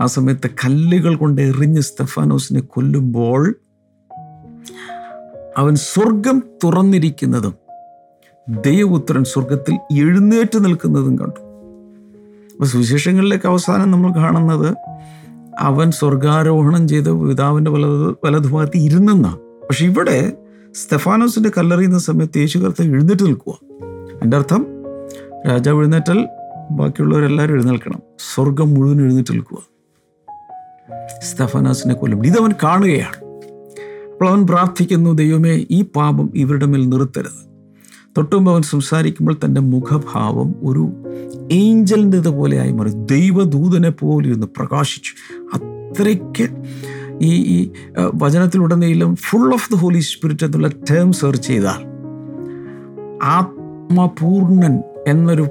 ആ 0.00 0.06
സമയത്ത് 0.06 0.50
കല്ലുകൾ 0.50 1.16
കൊണ്ട് 1.16 1.42
എറിഞ്ഞ് 1.42 1.80
സ്തെഫാനോസിനെ 1.80 2.60
കൊല്ലുമ്പോൾ 2.60 3.54
അവൻ 5.56 5.74
സ്വർഗം 5.74 6.42
തുറന്നിരിക്കുന്നതും 6.64 7.54
ദൈവപുത്രൻ 8.48 9.24
സ്വർഗത്തിൽ 9.24 9.74
എഴുന്നേറ്റ് 9.74 10.64
നിൽക്കുന്നതും 10.64 11.18
കണ്ടു. 11.18 11.40
അപ്പോൾ 12.52 12.64
സുവിശേഷങ്ങളിലേക്ക് 12.64 13.46
അവസാനം 13.46 13.90
നമ്മൾ 13.90 14.10
കാണുന്നത് 14.10 14.76
അവൻ 15.58 15.90
സ്വർഗാരോഹണം 15.90 16.88
ചെയ്ത് 16.88 17.28
പിതാവിന്റെ 17.28 17.70
വലത് 17.70 18.16
വലതുഭാഗത്ത് 18.24 18.76
ഇരുന്നെന്നാണ് 18.76 19.38
പക്ഷെ 19.66 19.84
ഇവിടെ 19.84 20.32
സ്തെഫാനോസിന്റെ 20.74 21.50
കല്ലെറിയുന്ന 21.58 21.98
സമയത്ത് 21.98 22.38
യേശു 22.38 22.58
കർത്താവ് 22.58 22.88
എഴുന്നേറ്റ് 22.88 23.22
നിൽക്കുക 23.22 23.54
എന്റെ 24.22 24.36
അർത്ഥം 24.36 24.66
രാജാവ് 25.48 25.78
എഴുന്നേറ്റാൽ 25.78 26.28
ബാക്കിയുള്ളവരെല്ലാവരും 26.70 27.54
എഴുന്നേൽക്കണം. 27.54 28.02
സ്വർഗം 28.34 28.74
മുഴുവൻ 28.74 29.00
എഴുന്നേറ്റ് 29.02 29.32
നിൽക്കുക 29.32 29.75
സ്തെഫാനോസിനെ 31.22 31.94
കൊല്ലും. 31.94 32.26
ഇതവൻ 32.26 32.52
കാണുകയാണ്. 32.62 33.16
അപ്പോൾ 34.12 34.28
അവൻ 34.28 34.46
പ്രാർത്ഥിക്കുന്നു 34.46 35.10
ദൈവമേ 35.10 35.66
ഈ 35.70 35.82
പാപം 35.82 36.30
ഇവരുടെ 36.34 36.66
മേൽ 36.66 36.88
നിർത്തരുത്. 36.88 37.46
തൊട്ടുമ്പോൾ 38.16 38.50
അവൻ 38.50 38.62
സംസാരിക്കുമ്പോൾ 38.62 39.36
തന്റെ 39.44 39.60
മുഖഭാവം 39.60 40.54
ഒരു 40.62 40.88
ഏഞ്ചലിന്റെ 41.52 42.18
പോലെ 42.18 42.58
ആയി 42.58 42.72
മാറി. 42.72 42.90
ദൈവദൂതനെ 42.90 43.90
പോലെ 43.90 44.28
ഇരുന്ന് 44.28 44.46
പ്രകാശിച്ചു. 44.46 45.12
അത്രയ്ക്ക് 45.54 46.48
ഈ 47.20 47.34
ഈ 47.34 47.70
വചനത്തിലുടനീളം 48.14 49.16
full 49.16 49.52
of 49.52 49.72
the 49.72 49.76
Holy 49.76 49.98
Spirit 49.98 50.44
എന്നുള്ള 50.44 50.68
ടേം 50.90 51.12
സെർച്ച് 51.12 51.48
ചെയ്താൽ 51.48 51.82
ആത്മപൂർണൻ 53.22 54.82
എന്നൊരു 55.06 55.46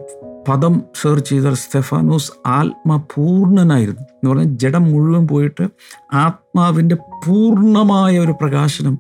പദം 0.50 0.82
സെർച്ച് 1.02 1.30
ചെയ്താൽ 1.30 1.54
സ്റ്റെഫാനോസ് 1.54 2.32
ആത്മപൂർണനായിരുന്നു. 2.46 4.02
എന്ന് 4.02 4.30
പറഞ്ഞാൽ 4.30 4.56
ജഡം 4.58 4.84
മുഴുവൻ 4.84 5.28
പോയിട്ട് 5.28 5.68
ആത്മാവിന്റെ 6.14 6.96
പൂർണമായ 6.96 8.20
ഒരു 8.20 8.32
പ്രകാശനം 8.32 9.00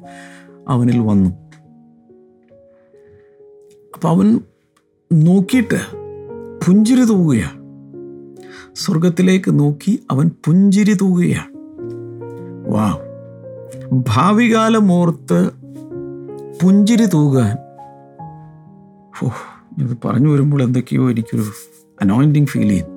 അവനിൽ 0.67 0.99
വന്നു. 0.99 1.29
അപ്പം 3.93 4.09
അവൻ 4.09 4.39
നോക്കിയിട്ട് 5.13 5.79
പുഞ്ചിരി 6.67 7.03
തൂകുകയാണ് 7.03 7.65
സ്വർഗത്തിലേക്ക് 8.75 9.59
നോക്കി 9.59 10.03
അവൻ 10.11 10.31
പുഞ്ചിരി 10.45 10.93
തൂകുകയാണ് 10.93 11.55
വാ. 12.73 12.97
ഭാവികാലം 13.93 14.91
ഓർത്ത് 14.91 15.49
പുഞ്ചിരി 16.63 17.05
തൂകാൻ 17.05 17.64
ഓ 19.24 19.27
ഇത് 19.81 19.98
പറഞ്ഞു 20.05 20.29
വരുമ്പോൾ 20.29 20.63
എന്തൊക്കെയോ 20.63 21.12
എനിക്കൊരു 21.12 21.43
അനോയിന്റിങ് 22.01 22.45
ഫീൽ 22.45 22.69
ചെയ്യും. 22.69 22.88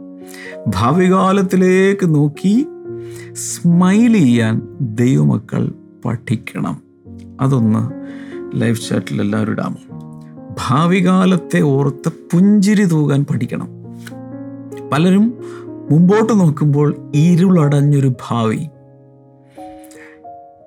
ഭാവികാലത്തിലേക്ക് 0.69 2.15
നോക്കി 2.15 2.67
സ്മൈൽ 3.33 4.13
ചെയ്യാൻ 4.13 4.63
ദൈവമക്കൾ 4.81 5.73
പഠിക്കണം. 6.05 6.83
അതൊന്ന് 7.41 7.91
ലൈഫ് 8.61 8.89
ചാറ്റിൽ 8.89 9.21
എല്ലാവരും 9.21 9.53
ഇടാമോ 9.53 9.77
ഭാവികാലത്തെ 10.69 11.61
ഓർത്ത് 11.61 12.09
പുഞ്ചിരി 12.09 12.85
തൂകാൻ 12.85 13.27
പഠിക്കണം. 13.31 13.69
പലരും 14.93 15.39
മുമ്പോട്ട് 15.91 16.41
നോക്കുമ്പോൾ 16.41 17.13
ഇരുളടഞ്ഞൊരു 17.15 18.13
ഭാവി. 18.29 18.67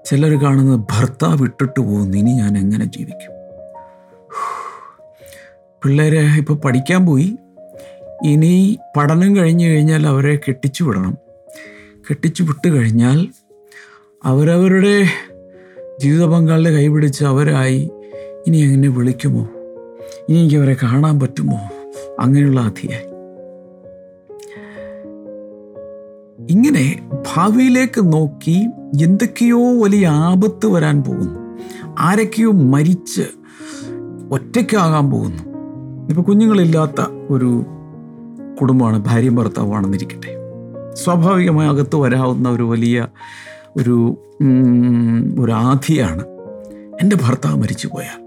ചിലർ 0.05 0.43
കാണുന്നത് 0.43 0.79
ഭർത്താവ് 0.79 1.43
ഇട്ടിട്ട് 1.43 1.79
പോകുന്നു 1.79 2.17
ഇനി 2.17 2.31
ഞാൻ 2.31 2.58
എങ്ങനെ 2.58 2.86
ജീവിക്കും? 2.86 3.40
പിള്ളേരെ 5.85 6.19
ഇപ്പോൾ 6.38 6.53
പഠിക്കാൻ 6.53 7.05
പോയി. 7.05 7.35
ഇനി 8.25 8.77
പഠനം 8.97 9.35
കഴിഞ്ഞു 9.35 9.67
കഴിഞ്ഞാൽ 9.67 10.07
അവരെ 10.07 10.35
കെട്ടിച്ചു 10.35 10.83
വിടണം. 10.83 11.17
കെട്ടിച്ചു 12.09 12.43
വിട്ട് 12.43 12.67
കഴിഞ്ഞാൽ 12.69 13.27
അവരവരുടെ 14.23 15.03
ജീവിത 16.01 16.25
പങ്കാളിയെ 16.25 16.71
കൈപിടിച്ച് 16.71 17.23
അവരായി 17.23 17.91
ഇനി 18.47 18.57
എങ്ങനെ 18.57 18.88
വിളിക്കുമോ? 18.88 19.50
ഇനി 20.29 20.38
എനിക്ക് 20.38 20.55
അവരെ 20.55 20.75
കാണാൻ 20.83 21.19
പറ്റുമോ? 21.19 21.57
അങ്ങനെയുള്ള 22.19 22.59
അധിയായി 22.59 23.11
ഇങ്ങനെ 26.50 27.09
ഭാവിയിലേക്ക് 27.33 28.13
നോക്കി 28.13 28.67
എന്തൊക്കെയോ 29.01 29.83
വലിയ 29.83 30.07
ആപത്ത് 30.07 30.67
വരാൻ 30.67 31.03
പോകുന്നു. 31.03 31.57
ആരൊക്കെയോ 32.00 32.51
മരിച്ച് 32.51 33.21
ഒറ്റയ്ക്കാകാൻ 34.31 35.11
പോകുന്നു. 35.11 35.50
ഇപ്പൊ 36.10 36.22
കുഞ്ഞുങ്ങളില്ലാത്ത 36.24 37.01
ഒരു 37.29 37.65
കുടുംബമാണ് 38.62 38.98
ഭാര്യയും 39.05 39.36
ഭർത്താവാണെന്നിരിക്കട്ടെ 39.36 40.31
സ്വാഭാവികമായി 40.93 41.70
അകത്ത് 41.70 41.96
വരാവുന്ന 41.96 42.50
ഒരു 42.50 42.63
വലിയ 42.63 43.08
ഒരു 43.77 43.98
ഒരു 45.39 45.51
ആധിയാണ് 45.51 46.24
എന്റെ 47.01 47.15
ഭർത്താവ് 47.15 47.62
മരിച്ചു 47.62 47.88
പോയാൽ. 47.88 48.17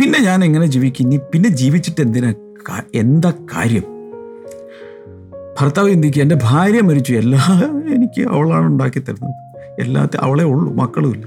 പിന്നെ 0.00 0.18
ഞാൻ 0.18 0.44
എങ്ങനെ 0.44 0.66
ജീവിക്കും? 0.66 1.06
ഇനി 1.06 1.16
പിന്നെ 1.32 1.48
ജീവിച്ചിട്ട് 1.48 2.00
എന്തിനാ 2.00 2.30
എന്താ 2.94 3.30
കാര്യം? 3.30 3.86
ഭർത്താവ് 5.60 5.90
ചിന്തിക്കുക 5.90 6.22
എന്റെ 6.22 6.38
ഭാര്യ 6.42 6.80
മരിച്ചു. 6.80 7.12
എല്ലാ 7.12 7.42
എനിക്ക് 7.94 8.22
അവളാണ് 8.22 8.66
ഉണ്ടാക്കി 8.66 8.98
തരുന്നത്. 8.98 9.38
എല്ലാത്ത 9.80 10.16
അവളെ 10.16 10.44
ഉള്ളൂ 10.44 10.74
മക്കളുമില്ല 10.74 11.24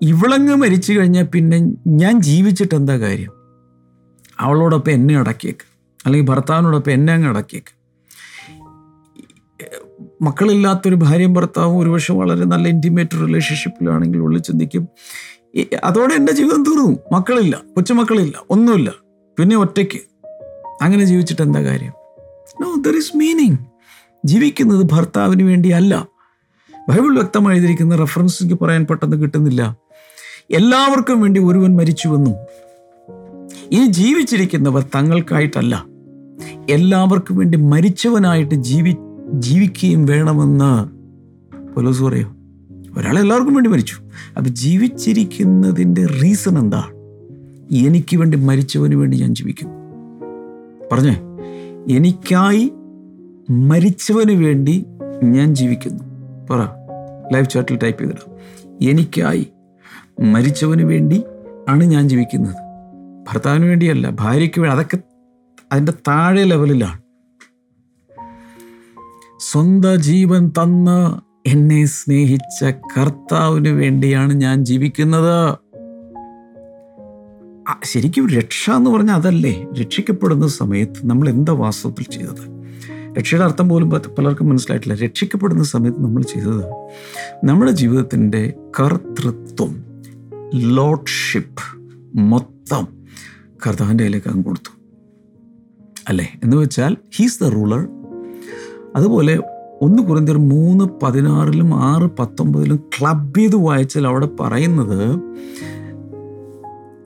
ഇവളങ്ങ് 0.00 0.54
മരിച്ചു 0.54 0.92
കഴിഞ്ഞാൽ 0.92 1.24
പിന്നെ 1.24 1.58
ഞാൻ 1.86 2.20
ജീവിച്ചിട്ട് 2.20 2.74
എന്താ 2.74 2.98
കാര്യം? 2.98 3.32
അവളോടൊപ്പം 4.40 4.92
എന്നെ 4.92 5.16
അടക്കിയേക്ക്. 5.18 5.64
അല്ലെങ്കിൽ 6.06 6.28
ഭർത്താവിനോടൊപ്പം 6.28 6.92
എന്നെ 6.92 7.12
അങ്ങ് 7.12 7.28
അടക്കിയേക്ക്. 7.28 7.80
മക്കളില്ലാത്തൊരു 10.22 10.94
ഭാര്യയും 10.94 11.32
ഭർത്താവും 11.32 11.78
ഒരുപക്ഷെ 11.78 12.14
വളരെ 12.14 12.44
നല്ല 12.44 12.68
ഇന്റിമേറ്റ് 12.68 13.16
റിലേഷൻഷിപ്പിലാണെങ്കിൽ 13.16 14.18
ഉള്ളിൽ 14.18 14.40
ചിന്തിക്കും. 14.42 14.88
അതോടെ 15.84 16.14
എന്റെ 16.14 16.32
ജീവിതം 16.32 16.64
തീർന്നു. 16.64 16.98
മക്കളില്ല 17.12 17.56
കൊച്ചുമക്കളില്ല 17.76 18.42
ഒന്നുമില്ല. 18.50 18.92
പിന്നെ 19.38 19.56
ഒറ്റയ്ക്ക്. 19.56 20.00
അങ്ങനെ 20.82 21.04
ജീവിച്ചിട്ട് 21.04 21.42
എന്താ 21.42 21.62
കാര്യം? 21.62 21.92
നോ 22.60 22.74
ദർ 22.86 22.96
ഇസ് 22.96 23.16
മീനിങ് 23.16 23.56
ജീവിക്കുന്നത് 24.24 24.86
ഭർത്താവിന് 24.92 25.42
വേണ്ടിയല്ല. 25.42 26.06
ബൈബിൾ 26.88 27.14
വ്യക്തമായി 27.14 27.54
എഴുതിയിരിക്കുന്ന 27.54 27.96
റെഫറൻസ് 27.96 28.42
എനിക്ക് 28.42 28.60
പറയാൻ 28.64 28.84
പെട്ടെന്ന് 28.84 29.16
കിട്ടുന്നില്ല. 29.16 29.76
എല്ലാവർക്കും 30.50 31.22
വേണ്ടി 31.22 31.40
ഒരുവൻ 31.40 31.76
മരിച്ചുവെന്നും 31.76 32.34
ഈ 33.72 33.86
ജീവിച്ചിരിക്കുന്നവർ 33.86 34.82
തങ്ങൾക്കായിട്ടല്ല. 34.82 35.86
എല്ലാവർക്കും 36.70 37.36
വേണ്ടി 37.36 37.58
മരിച്ചവനായിട്ട് 37.58 38.54
ജീവി 38.54 38.96
ജീവിക്കുകയും 39.32 40.06
വേണമെന്ന് 40.06 41.00
പോലോസ് 41.74 42.02
പറയോ. 42.02 42.32
ഒരാൾ 42.96 43.18
എല്ലാവർക്കും 43.18 43.54
വേണ്ടി 43.54 43.70
മരിച്ചു. 43.70 43.94
അപ്പം 44.36 44.54
ജീവിച്ചിരിക്കുന്നതിന്റെ 44.54 46.06
റീസൺ 46.06 46.58
എന്താ? 46.58 46.84
എനിക്ക് 47.72 48.16
വേണ്ടി 48.16 48.38
മരിച്ചവന് 48.38 48.94
വേണ്ടി 48.94 49.20
ഞാൻ 49.20 49.34
ജീവിക്കുന്നു. 49.34 49.74
പറഞ്ഞേ? 50.92 51.20
എനിക്കായി 51.96 52.72
മരിച്ചവന് 53.50 54.32
വേണ്ടി 54.32 54.84
ഞാൻ 55.24 55.54
ജീവിക്കുന്നു. 55.54 56.04
പറ. 56.50 56.58
ലൈവ് 57.32 57.46
ചാറ്റിൽ 57.46 57.78
ടൈപ്പ് 57.82 58.02
ചെയ്തിടാം. 58.02 58.36
എനിക്കായി 58.88 59.46
മരിച്ചവന് 60.20 60.82
വേണ്ടി 60.82 61.22
ആണ് 61.68 61.84
ഞാൻ 61.84 62.08
ജീവിക്കുന്നത്. 62.08 62.69
ഭർത്താവിന് 63.30 63.64
വേണ്ടിയല്ല 63.64 64.10
ഭാര്യയ്ക്ക് 64.10 64.60
വേണ്ടി 64.60 64.76
അതൊക്കെ 64.76 64.98
അതിന്റെ 65.72 65.92
താഴെ 66.08 66.44
ലെവലിലാണ്. 66.44 67.00
സ്വന്തം 69.38 69.96
ജീവൻ 69.96 70.48
തന്ന് 70.48 71.20
എന്നെ 71.48 71.84
സ്നേഹിച്ച 71.84 72.64
കർത്താവിന് 72.64 73.68
വേണ്ടിയാണ് 73.68 74.32
ഞാൻ 74.32 74.64
ജീവിക്കുന്നത്. 74.64 75.56
ശരിക്കും 77.84 78.30
രക്ഷ 78.30 78.70
എന്ന് 78.70 78.90
പറഞ്ഞാൽ 78.90 79.14
അതല്ലേ? 79.14 79.66
രക്ഷിക്കപ്പെടുന്ന 79.80 80.48
സമയത്ത് 80.48 81.06
നമ്മൾ 81.06 81.28
എന്താ 81.28 81.52
വാസ്തവത്തിൽ 81.52 82.02
ചെയ്തത്? 82.02 82.60
രക്ഷയുടെ 83.18 83.44
അർത്ഥം 83.44 83.68
പോലും 83.68 83.90
പലർക്കും 83.90 84.48
മനസ്സിലായിട്ടില്ല. 84.48 84.94
രക്ഷിക്കപ്പെടുന്ന 84.94 85.62
സമയത്ത് 85.62 86.02
നമ്മൾ 86.04 86.22
ചെയ്തത് 86.22 86.64
നമ്മുടെ 87.44 87.70
ജീവിതത്തിന്റെ 87.70 88.52
കർത്തൃത്വം 88.80 89.84
ലോഡ്ഷിപ്പ് 90.54 91.78
മൊത്തം 92.18 92.99
കർത്താവിന്റെ 93.66 94.04
കയ്യിലേക്ക് 94.04 94.28
അങ്ങ് 94.28 94.44
കൊടുത്തു. 94.44 94.70
അല്ലേ? 96.08 96.32
എന്ന് 96.44 96.56
വെച്ചാൽ 96.56 96.96
ഹീസ് 97.16 97.42
ദ 97.42 97.46
റൂളർ 97.46 97.88
അതുപോലെ 98.96 99.42
ഒന്ന് 99.82 100.02
കുറഞ്ഞ 100.02 100.32
മൂന്ന് 100.32 100.84
പതിനാറിലും 101.02 101.74
ആറ് 101.74 102.10
പത്തൊമ്പതിലും 102.18 102.76
ക്ലബ് 102.76 103.38
ചെയ്ത് 103.38 103.56
വായിച്ചാൽ 103.56 104.06
അവിടെ 104.06 104.28
പറയുന്നത് 104.40 105.20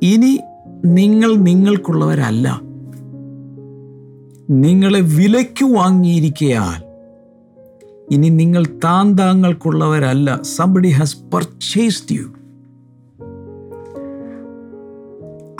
ഇനി 0.02 0.40
നിങ്ങൾ 0.84 1.37
നിങ്ങൾക്കുള്ളവരല്ല. 1.37 2.61
നിങ്ങളെ 4.50 5.00
വിലയ്ക്ക് 5.00 5.64
വാങ്ങിയിരിക്കയാൽ. 5.64 6.84
ഇനി 8.14 8.28
നിങ്ങൾ 8.28 8.64
താന്താങ്ങൾക്കുള്ളവരല്ല. 8.84 10.40
സംബഡി 10.42 10.88
ഹാസ് 10.88 11.16
പർച്ചേസ്ഡ് 11.34 12.16
യു 12.16 12.26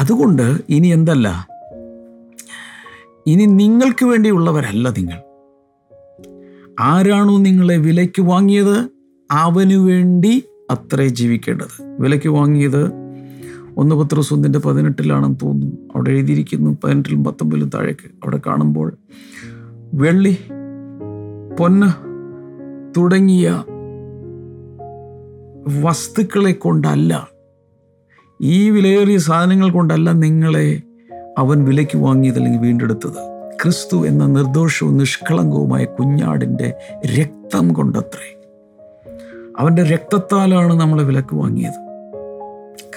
അതുകൊണ്ട് 0.05 0.61
ഇനി 0.69 0.89
എന്തല്ല? 0.89 1.49
ഇനി 3.27 3.45
നിങ്ങൾക്ക് 3.45 4.05
വേണ്ടിയുള്ളവരല്ല 4.05 4.91
നിങ്ങൾ. 4.91 5.23
ആരാണോ 6.81 7.39
നിങ്ങളെ 7.39 7.77
വിലയ്ക്ക് 7.77 8.23
വാങ്ങിയത് 8.23 8.89
അവനു 9.31 9.77
വേണ്ടി 9.77 10.45
അത്രേ 10.71 11.09
ജീവിക്കേണ്ടത്. 11.09 11.97
വിലയ്ക്ക് 12.01 12.29
വാങ്ങിയത് 12.29 12.93
ഒന്ന് 13.77 13.95
പത്രോസ് 13.97 14.35
ഒന്നിന്റെ 14.35 14.59
പതിനെട്ടിലാണെന്ന് 14.59 15.37
തോന്നുന്നു. 15.43 15.77
അവിടെ 15.95 16.11
എഴുതിയിരിക്കുന്നു 16.11 16.79
പതിനെട്ടിലും 16.85 17.25
പത്തൊമ്പതിലും 17.25 17.69
താഴേക്ക്. 17.69 18.07
അവിടെ 18.07 18.41
കാണുമ്പോൾ 18.47 18.99
വെള്ളി 19.95 20.37
പൊന്ന് 21.61 21.87
തുടങ്ങിയ 22.97 23.65
വസ്തുക്കളെ 25.83 26.53
കൊണ്ടല്ല 26.53 27.34
ഈ 28.43 28.71
വിലയേറിയ 28.71 29.19
സാധനങ്ങൾ 29.19 29.71
കൊണ്ടല്ല 29.71 30.13
നിങ്ങളെ 30.13 30.83
അവൻ 31.39 31.65
വിലയ്ക്ക് 31.65 31.99
വാങ്ങിയത് 31.99 32.37
അല്ലെങ്കിൽ 32.37 32.61
വീണ്ടെടുത്തത്. 32.61 33.35
ക്രിസ്തു 33.63 34.07
എന്ന 34.07 34.27
നിർദോഷവും 34.27 34.97
നിഷ്കളങ്കവുമായ 34.97 35.85
കുഞ്ഞാടിന്റെ 35.85 36.75
രക്തം 37.07 37.73
കൊണ്ടത്രേ. 37.73 38.41
അവന്റെ 39.59 39.83
രക്തത്താലാണ് 39.83 40.81
നമ്മളെ 40.81 41.05
വിലക്ക് 41.05 41.35
വാങ്ങിയത്. 41.35 41.85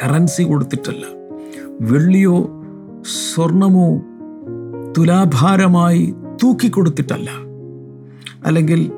കറൻസി 0.03 0.43
കൊടുത്തിട്ടല്ല 0.43 1.05
വെള്ളിയോ 1.81 2.49
സ്വർണമോ 3.33 4.01
തുലാഭാരമായി 4.97 6.15
തൂക്കിക്കൊടുത്തിട്ടല്ല. 6.43 7.29
അല്ലെങ്കിൽ 8.45 8.91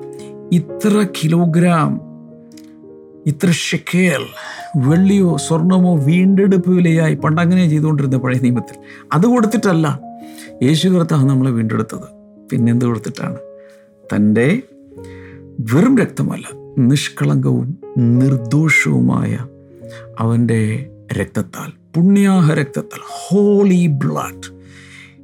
ഇത്ര 0.51 1.05
കിലോഗ്രാം 1.23 2.01
ഇത്ര 3.25 3.51
ഷെക്കേൽ 3.51 4.25
വെള്ളിയോ 4.75 5.37
സ്വർണമോ 5.37 5.97
വീണ്ടെടുപ്പ് 5.97 6.69
വിലയായി 6.69 7.15
പണ്ടങ്ങനെ 7.15 7.69
ചെയ്തുകൊണ്ടിരുന്ന 7.69 8.17
പഴയ 8.17 8.39
നിയമത്തിൽ. 8.39 8.77
അത് 9.13 9.25
കൊടുത്തിട്ടല്ല. 9.25 9.99
യേശു 10.63 10.89
കർത്താവ് 10.89 11.29
നമ്മളെ 11.29 11.51
വീണ്ടെടുത്തത്. 11.51 12.19
പിന്നെന്ത് 12.51 12.85
കൊടുത്തിട്ടാണ്? 12.85 13.37
തന്റെ 14.15 14.61
വെറും 15.59 15.97
രക്തമല്ല 15.97 16.47
നിഷ്കളങ്കവും 16.77 17.79
നിർദോഷവുമായ 17.97 19.39
അവന്റെ 20.19 20.89
രക്തത്താൽ 21.13 21.71
പുണ്യാഹ 21.95 22.53
രക്തത്താൽ 22.53 22.99
ഹോളി 23.01 23.87
ബ്ലഡ് 23.87 24.59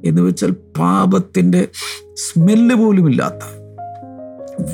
എന്ന് 0.04 0.22
വെച്ചാൽ 0.22 0.50
പാപത്തിന്റെ 0.50 1.68
സ്മെല്ല് 2.14 2.74
പോലുമില്ലാത്ത 2.74 3.66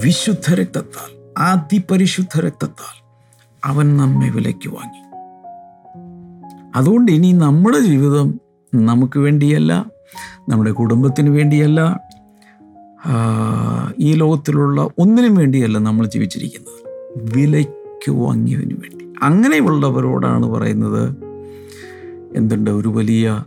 വിശുദ്ധ 0.04 0.54
രക്തത്താൽ 0.54 1.34
അതിപരിശുദ്ധ 1.38 2.40
രക്തത്താൽ 2.40 3.01
അവൻ 3.64 3.96
നമ്മെ 3.96 4.28
വിലയ്ക്ക് 4.28 4.68
വാങ്ങി. 4.68 5.02
അതുകൊണ്ട് 6.74 7.12
ഇനി 7.12 7.32
നമ്മുടെ 7.32 7.78
ജീവിതം 7.80 8.40
നമുക്ക് 8.74 9.18
വേണ്ടിയല്ല 9.18 9.86
നമ്മുടെ 10.48 10.70
കുടുംബത്തിന് 10.70 11.28
വേണ്ടിയല്ല 11.28 12.00
ഈ 13.98 14.12
ലോകത്തിലുള്ള 14.12 14.88
ഒന്നിനും 14.98 15.34
വേണ്ടിയല്ല 15.34 15.78
നമ്മൾ 15.78 16.06
ജീവിച്ചിരിക്കുന്നത്. 16.06 16.80
വിലയ്ക്ക് 17.36 18.10
വാങ്ങിയതിന് 18.10 18.74
വേണ്ടി. 18.74 19.04
അങ്ങനെയുള്ളവരോടാണ് 19.22 20.46
പറയുന്നത് 20.46 21.16
എന്തുണ്ട് 22.36 22.70
ഒരു 22.70 22.88
വലിയ 22.88 23.44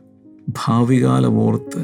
ഭാവികാലം 0.50 1.40
ഓർത്ത് 1.40 1.82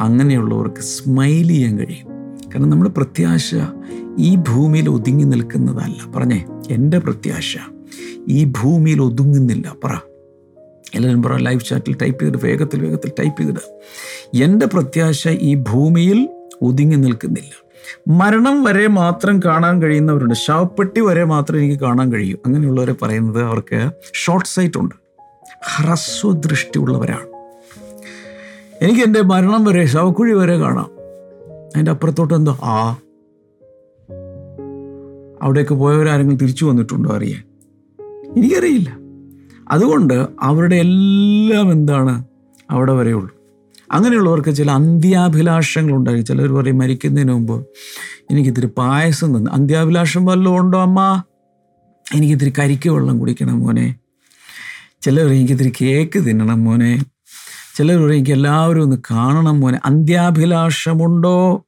അങ്ങനെയുള്ളവർക്ക് 0.00 0.80
സ്മൈൽ 0.80 1.48
ചെയ്യാൻ 1.48 1.78
കഴിയും. 1.78 2.06
കാരണം 2.46 2.70
നമ്മുടെ 2.70 2.90
പ്രത്യാശ 2.90 3.54
ഈ 4.18 4.36
ഭൂമിയിൽ 4.36 4.90
ഒതുങ്ങി 4.90 5.24
നിൽക്കുന്നതല്ല. 5.24 6.10
പറഞ്ഞേ 6.16 6.44
എന്റെ 6.70 6.98
പ്രത്യാശ 6.98 7.56
ഈ 8.28 8.44
ഭൂമിയിൽ 8.44 9.02
ഒതുങ്ങുന്നില്ല. 9.02 9.74
പറ. 9.84 9.94
എല്ലാവരും 10.94 11.22
പറ 11.22 11.36
ലൈവ് 11.36 11.60
ചാറ്റിൽ 11.60 11.96
ടൈപ്പ് 12.02 12.22
ചെയ്തിട്ട് 12.22 12.46
വേഗത്തിൽ 12.46 12.82
വേഗത്തിൽ 12.82 13.12
ടൈപ്പ് 13.20 13.40
ചെയ്തിട്ട് 13.40 13.80
എന്റെ 14.42 14.66
പ്രത്യാശ 14.66 15.28
ഈ 15.28 15.54
ഭൂമിയിൽ 15.54 16.28
ഒതുങ്ങി 16.62 16.96
നിൽക്കുന്നില്ല. 16.96 17.64
മരണം 18.08 18.64
വരെ 18.64 18.86
മാത്രം 18.86 19.40
കാണാൻ 19.44 19.82
കഴിയുന്നവരുണ്ട്. 19.82 20.34
ശവപ്പെട്ടി 20.34 21.00
വരെ 21.00 21.24
മാത്രം 21.24 21.58
എനിക്ക് 21.58 21.80
കാണാൻ 21.80 22.12
കഴിയും. 22.12 22.38
അങ്ങനെയുള്ളവരെ 22.46 22.94
പറയുന്നത് 23.02 23.42
അവർക്ക് 23.42 23.90
ഷോർട്ട് 24.14 24.48
സൈറ്റ് 24.48 24.78
ഉണ്ട്. 24.78 24.94
ഹ്രസ്വദൃഷ്ടിയുള്ളവരാണ്. 25.76 27.26
എനിക്ക് 28.84 29.00
എന്റെ 29.00 29.22
മരണം 29.22 29.64
വരെ 29.64 29.86
ശവക്കുഴി 29.86 30.32
വരെ 30.32 30.58
കാണാം. 30.58 30.90
അതിന്റെ 31.66 31.90
അപ്പുറത്തോട്ട് 31.90 32.34
എന്തോ 32.34 32.52
ആ 32.52 32.96
അവിടെയൊക്കെ 35.44 35.74
പോയവരാരെങ്കിലും 35.74 36.38
തിരിച്ചു 36.38 36.64
വന്നിട്ടുണ്ടോ 36.64 37.16
അറിയാൻ? 37.16 37.42
എനിക്കറിയില്ല. 38.36 38.96
അതുകൊണ്ട് 39.70 40.26
അവരുടെ 40.42 40.76
എല്ലാം 40.76 41.72
എന്താണ് 41.72 42.24
അവിടെ 42.70 42.92
വരെയുള്ളൂ 42.92 43.36
അങ്ങനെയുള്ളവർക്ക് 43.92 44.54
ചില 44.54 44.70
അന്ത്യാഭിലാഷങ്ങളുണ്ടായി 44.70 46.20
ചിലർ 46.20 46.52
പറയും 46.52 46.78
മരിക്കുന്നതിന് 46.78 47.32
മുമ്പ് 47.32 47.66
എനിക്കിത്തിരി 48.30 48.66
പായസം 48.66 49.38
തന്നു. 49.38 49.50
അന്ത്യാഭിലാഷം 49.50 50.24
വല്ലതും 50.24 50.58
ഉണ്ടോ 50.58 50.82
അമ്മ? 50.82 51.22
എനിക്കിത്തിരി 52.14 52.52
കരിക്ക് 52.58 52.90
വെള്ളം 52.90 53.18
കുടിക്കണം 53.18 53.60
മോനെ. 53.60 53.94
ചിലർ 55.02 55.32
എനിക്കിത്തിരി 55.32 55.72
കേക്ക് 55.82 56.18
തിന്നണം 56.18 56.64
മോനെ. 56.64 57.04
ചിലർ 57.76 58.12
എനിക്ക് 58.12 58.30
എല്ലാവരും 58.30 58.82
ഒന്ന് 58.82 58.96
കാണണം 59.10 59.60
മോനെ. 59.60 59.80
അന്ത്യാഭിലാഷമുണ്ടോ? 59.84 61.64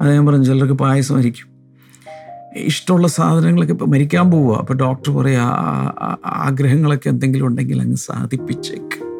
അത് 0.00 0.12
ഞാൻ 0.12 0.26
പറഞ്ഞു 0.26 0.44
ചിലർക്ക് 0.44 0.72
പായസം 0.72 1.14
ആയിരിക്കും. 1.14 1.51
ഇഷ്ടമുള്ള 2.56 3.08
സാധനങ്ങളൊക്കെ 3.08 3.72
ഇപ്പം 3.72 3.90
മരിക്കാൻ 3.90 4.30
പോവുക. 4.30 4.56
അപ്പോൾ 4.58 4.74
ഡോക്ടർ 4.74 5.12
പറയുക 5.12 5.40
ആഗ്രഹങ്ങളൊക്കെ 6.26 7.08
എന്തെങ്കിലും 7.08 7.46
ഉണ്ടെങ്കിൽ 7.46 7.80
അങ്ങ് 7.80 7.96
സാധിപ്പിച്ചേക്ക്. 7.96 9.12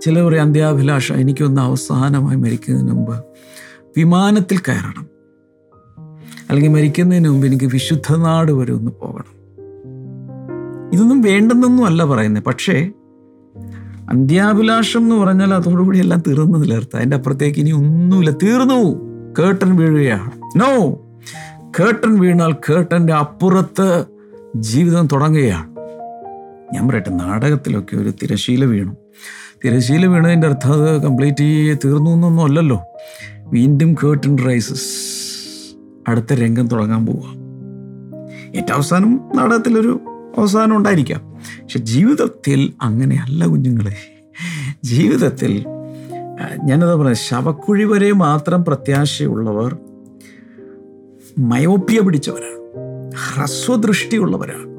ചിലർ 0.00 0.22
പറയും 0.22 0.42
അന്ത്യാഭിലാഷം 0.42 1.14
എനിക്കൊന്ന് 1.14 1.62
അവസാനമായി 1.62 2.36
മരിക്കുന്നതിന് 2.36 2.92
മുമ്പ് 2.92 3.24
വിമാനത്തിൽ 3.96 4.58
കയറണം. 4.58 5.06
അല്ലെങ്കിൽ 6.50 6.78
മരിക്കുന്നതിന് 6.78 7.28
മുമ്പ് 7.28 7.46
എനിക്ക് 7.46 7.64
വിശുദ്ധ 7.64 8.16
നാട് 8.16 8.52
വരെ 8.52 8.72
ഒന്ന് 8.72 8.90
പോകണം. 8.90 9.40
ഇതൊന്നും 10.92 11.20
വേണ്ടെന്നൊന്നും 11.20 11.86
അല്ല 11.86 12.04
പറയുന്നത് 12.04 12.42
പക്ഷേ 12.42 12.92
അന്ത്യാഭിലാഷം 14.10 15.00
എന്ന് 15.00 15.14
പറഞ്ഞാൽ 15.14 15.54
അതോടുകൂടി 15.54 15.98
എല്ലാം 15.98 16.22
തീർന്നു 16.28 16.74
അർത്ഥം 16.74 16.96
അതിന്റെ 16.96 17.16
അപ്പുറത്തേക്ക് 17.16 17.60
ഇനി 17.60 17.70
ഒന്നുമില്ല. 17.70 18.30
തീർന്നു. 18.30 19.10
കേട്ടൻ 19.38 19.76
വീഴുകയാണ്. 19.76 20.30
നോ 20.60 21.06
കേട്ടൻ 21.78 22.20
വീണാൽ 22.20 22.52
കേട്ടന്റെ 22.52 23.12
അപ്പുറത്ത് 23.12 24.04
ജീവിതം 24.56 25.06
തുടങ്ങുകയാണ്. 25.06 25.68
ഞാൻ 26.74 26.88
പറയട്ടെ 26.88 27.10
നാടകത്തിലൊക്കെ 27.10 27.96
ഒരു 27.96 28.12
തിരശീല 28.22 28.64
വീണു. 28.64 28.96
തിരശീല 29.64 30.06
വീണതിന്റെ 30.06 30.48
അർത്ഥം 30.48 30.72
അത് 30.72 31.02
കംപ്ലീറ്റ് 31.02 31.78
തീർന്നു 31.84 32.10
എന്നൊന്നും 32.10 32.44
അല്ലല്ലോ. 32.44 32.82
വീണ്ടും 33.36 33.94
കേട്ടൻ 33.94 34.38
റൈസസ് 34.46 34.82
അടുത്ത 36.08 36.32
രംഗം 36.32 36.68
തുടങ്ങാൻ 36.68 37.06
പോവുക. 37.06 37.24
ഏറ്റവും 38.56 38.74
അവസാനം 38.74 39.20
നാടകത്തിലൊരു 39.36 40.00
അവസാനം 40.38 40.76
ഉണ്ടായിരിക്കാം. 40.76 41.34
പക്ഷെ 41.62 41.78
ജീവിതത്തിൽ 41.78 42.72
അങ്ങനെയല്ല 42.82 43.46
കുഞ്ഞുങ്ങളെ. 43.46 43.96
ജീവിതത്തിൽ 44.84 45.64
ഞാനത് 46.64 46.88
പറയുന്നത് 46.88 47.14
ശവക്കുഴി 47.14 47.84
വരെ 47.84 48.12
മാത്രം 48.12 48.64
പ്രത്യാശയുള്ളവർ 48.64 49.76
മയോപ്പിയ 51.38 52.00
പിടിച്ചവരാണ്. 52.00 52.60
ഹ്രസ്വദൃഷ്ടിയുള്ളവരാണ്. 53.16 54.70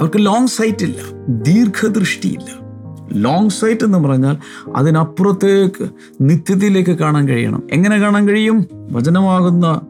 അവർക്ക് 0.00 0.26
ലോങ് 0.26 0.46
സൈറ്റ് 0.46 0.84
ഇല്ല 0.84 0.96
ദീർഘദൃഷ്ടിയില്ല. 1.28 2.66
ലോങ് 3.12 3.50
സൈറ്റ് 3.50 3.84
എന്ന് 3.84 3.98
പറഞ്ഞാൽ 3.98 4.36
അതിനപ്പുറത്തേക്ക് 4.76 5.88
നിത്യത്തിലേക്ക് 6.20 6.90
കാണാൻ 6.90 7.28
കഴിയണം. 7.28 7.62
എങ്ങനെ 7.72 7.98
കാണാൻ 7.98 8.28
കഴിയും? 8.28 8.66
വചനമാകുന്ന 8.92 9.80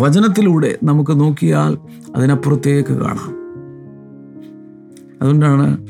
വചനത്തിലൂടെ 0.00 0.78
നമുക്ക് 0.82 1.20
നോക്കിയാൽ 1.20 1.78
അതിനപ്പുറത്തേക്ക് 2.16 2.92
കാണാം. 2.92 3.36
അതുകൊണ്ടാണ് 5.22 5.86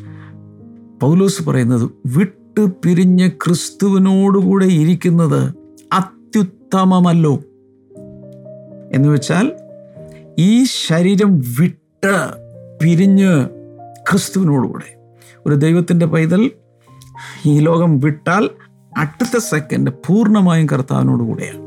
പൗലോസ് 1.00 1.42
പറയുന്നത് 1.42 1.90
വിട്ട് 2.06 2.66
പിരിഞ്ഞ് 2.84 3.28
ക്രിസ്തുവിനോടുകൂടെ 3.28 4.64
ഇരിക്കുന്നത് 4.64 5.54
അത്യുത്തമമല്ലോ. 5.92 7.42
എന്ന് 8.96 9.08
വെച്ചാൽ 9.08 9.46
ഈ 10.40 10.52
ശരീരം 10.80 11.30
വിട്ട് 11.58 12.14
പിരിഞ്ഞ് 12.80 13.32
ക്രിസ്തുവിനോടുകൂടെ. 14.08 14.88
ഒരു 15.46 15.54
ദൈവത്തിന്റെ 15.56 16.06
പൈതൽ 16.06 16.42
ഈ 17.44 17.60
ലോകം 17.60 18.00
വിട്ടാൽ 18.00 18.44
അടുത്ത 18.96 19.36
സെക്കൻഡ് 19.46 19.90
പൂർണമായും 20.06 20.66
കർത്താവിനോട് 20.68 21.22
കൂടെയാണ് 21.22 21.62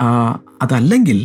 ആ, 0.00 0.08
അതല്ലെങ്കിൽ 0.62 1.18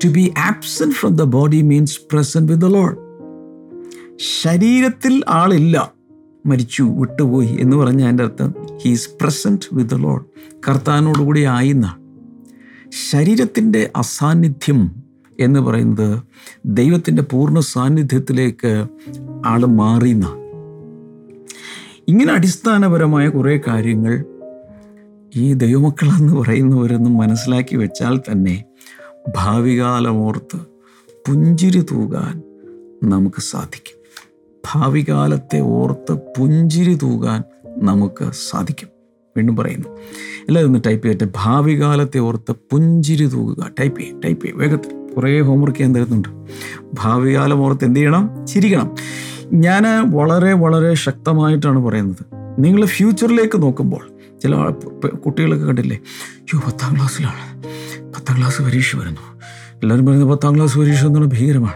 to 0.00 0.08
be 0.08 0.24
absent 0.44 0.94
from 0.94 1.16
the 1.16 1.24
body 1.32 1.60
means 1.62 2.00
present 2.12 2.52
with 2.52 2.64
the 2.64 2.70
Lord 2.72 2.98
ശരീരത്തിൽ 4.36 5.14
ആളില്ല 5.32 5.76
മരിച്ചു 6.44 6.84
വിട്ടുപോയി 6.98 7.52
എന്ന് 7.60 7.76
പറഞ്ഞ 7.76 8.02
അതിന്റെ 8.04 8.24
അർത്ഥം 8.24 8.50
he's 8.82 9.10
present 9.20 9.68
with 9.72 9.90
the 9.90 10.00
Lord 10.00 10.24
കർത്താവിനോടുകൂടി 10.66 11.42
ആയിന്നാണ് 11.54 11.98
ശരീരത്തിന്റെ 12.92 13.90
അസാന്നിധ്യം 13.96 15.04
എന്ന് 15.40 15.60
പറയുന്നത് 15.60 16.22
ദൈവത്തിന്റെ 16.66 17.22
പൂർണ 17.22 17.60
സാന്നിധ്യത്തിലേക്ക് 17.60 18.86
ആൾ 19.46 19.64
മാറിയെന്ന 19.64 20.26
ഇങ്ങനെ 22.08 22.32
അടിസ്ഥാനപരമായ 22.32 23.28
കുറേ 23.28 23.60
കാര്യങ്ങൾ 23.68 24.24
ഈ 25.36 25.52
ദൈവമക്കളെന്ന് 25.52 26.32
പറയുന്നവരൊന്നും 26.32 27.16
മനസ്സിലാക്കി 27.16 27.76
വെച്ചാൽ 27.76 28.18
തന്നെ 28.18 28.64
ഭാവികാലമോർത്ത് 29.36 30.56
പുഞ്ചിരി 31.28 31.80
തൂകാൻ 31.80 32.42
നമുക്ക് 33.04 33.40
സാധിക്കും. 33.40 33.98
ഭാവികാലത്തെ 34.74 35.60
ഓർത്ത് 35.60 36.12
പുഞ്ചിരി 36.12 36.94
തൂകാൻ 36.94 37.42
നമുക്ക് 37.78 38.30
സാധിക്കും. 38.50 38.91
വീണ്ടും 39.36 39.56
പറയുന്നു. 39.56 39.88
എല്ലാവരും 40.48 40.68
ഒന്ന് 40.68 40.80
ടൈപ്പ് 40.86 41.06
ചെയ്തിട്ട് 41.06 41.32
ഭാവികാലത്തെ 41.36 42.18
ഓർത്ത് 42.18 42.52
പുഞ്ചിരി 42.52 43.26
തൂകുക. 43.26 43.70
ടൈപ്പ് 43.80 44.00
ചെയ്യും 44.00 44.20
ടൈപ്പ് 44.20 44.44
ചെയ്യും. 44.44 44.58
വേഗത്തിൽ. 44.58 45.14
കുറേ 45.14 45.40
ഹോംവർക്ക് 45.40 45.78
ചെയ്യാൻ 45.78 45.94
തരുന്നുണ്ട്. 45.94 46.28
ഭാവികാലം 46.94 47.60
ഓർത്ത് 47.60 47.84
എന്ത് 47.84 48.00
ചെയ്യണം? 48.00 48.46
ചിരിക്കണം. 48.46 48.94
ഞാൻ 49.52 50.10
വളരെ 50.10 50.52
വളരെ 50.52 50.94
ശക്തമായിട്ടാണ് 50.94 51.78
പറയുന്നത്. 51.78 52.24
നിങ്ങൾ 52.58 52.84
ഫ്യൂച്ചറിലേക്ക് 52.84 53.62
നോക്കുമ്പോൾ 53.62 54.08
ചില 54.42 54.54
കുട്ടികളൊക്കെ 55.14 55.66
കണ്ടില്ലേ? 55.66 55.96
അയ്യോ 55.96 56.60
പത്താം 56.66 56.96
ക്ലാസ്സിലാണ്. 56.96 57.62
പത്താം 58.14 58.38
ക്ലാസ് 58.38 58.62
പരീക്ഷ 58.62 58.96
വരുന്നു. 58.96 59.20
എല്ലാവരും 59.82 60.06
പറയുന്നത് 60.06 60.30
പത്താം 60.30 60.56
ക്ലാസ് 60.56 60.78
പരീക്ഷ 60.78 61.04
എന്നുള്ള 61.04 61.28
ഭീകരമാണ്. 61.28 61.74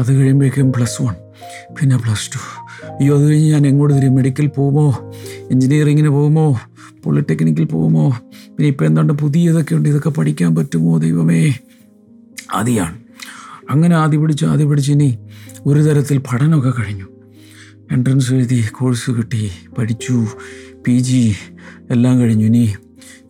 അത് 0.00 0.14
കഴിയുമ്പോഴേക്കും 0.14 0.72
പ്ലസ് 0.72 1.02
വൺ 1.02 1.14
പിന്നെ 1.80 1.96
പ്ലസ് 1.96 2.34
ടു 2.34 2.38
അയ്യോ 2.86 3.18
അത് 3.18 3.24
കഴിഞ്ഞ് 3.24 3.50
ഞാൻ 3.52 3.66
എങ്ങോട്ട് 3.66 3.96
തിരിയും? 3.96 4.14
മെഡിക്കൽ 4.14 4.46
പോകുമോ? 4.46 5.12
എൻജിനീയറിങ്ങിന് 5.50 6.08
പോകുമോ? 6.08 6.60
പോളിടെക്നിക്കിൽ 7.04 7.64
പോകുമോ? 7.64 8.10
പിന്നെ 8.28 8.66
ഇപ്പം 8.66 8.86
എന്താണ്ട് 8.86 9.12
പുതിയതൊക്കെ 9.12 9.74
ഉണ്ട്. 9.74 9.88
ഇതൊക്കെ 9.88 10.10
പഠിക്കാൻ 10.10 10.54
പറ്റുമോ 10.54 10.98
ദൈവമേ? 10.98 11.54
ആദിയാണ്. 12.54 12.98
അങ്ങനെ 13.70 13.96
ആദ്യ 13.96 14.18
പിടിച്ച് 14.18 14.44
ആദ്യ 14.44 14.64
പിടിച്ച് 14.64 14.92
ഇനി 14.92 15.18
ഒരു 15.66 15.80
തരത്തിൽ 15.80 16.18
പഠനമൊക്കെ 16.18 16.70
കഴിഞ്ഞു. 16.70 17.06
എൻട്രൻസ് 17.92 18.32
എഴുതി 18.32 18.64
കോഴ്സ് 18.72 19.10
കിട്ടി 19.10 19.50
പഠിച്ചു 19.78 20.26
പി 20.86 20.98
ജി 20.98 21.34
എല്ലാം 21.90 22.20
കഴിഞ്ഞു. 22.20 22.46
ഇനി 22.46 22.74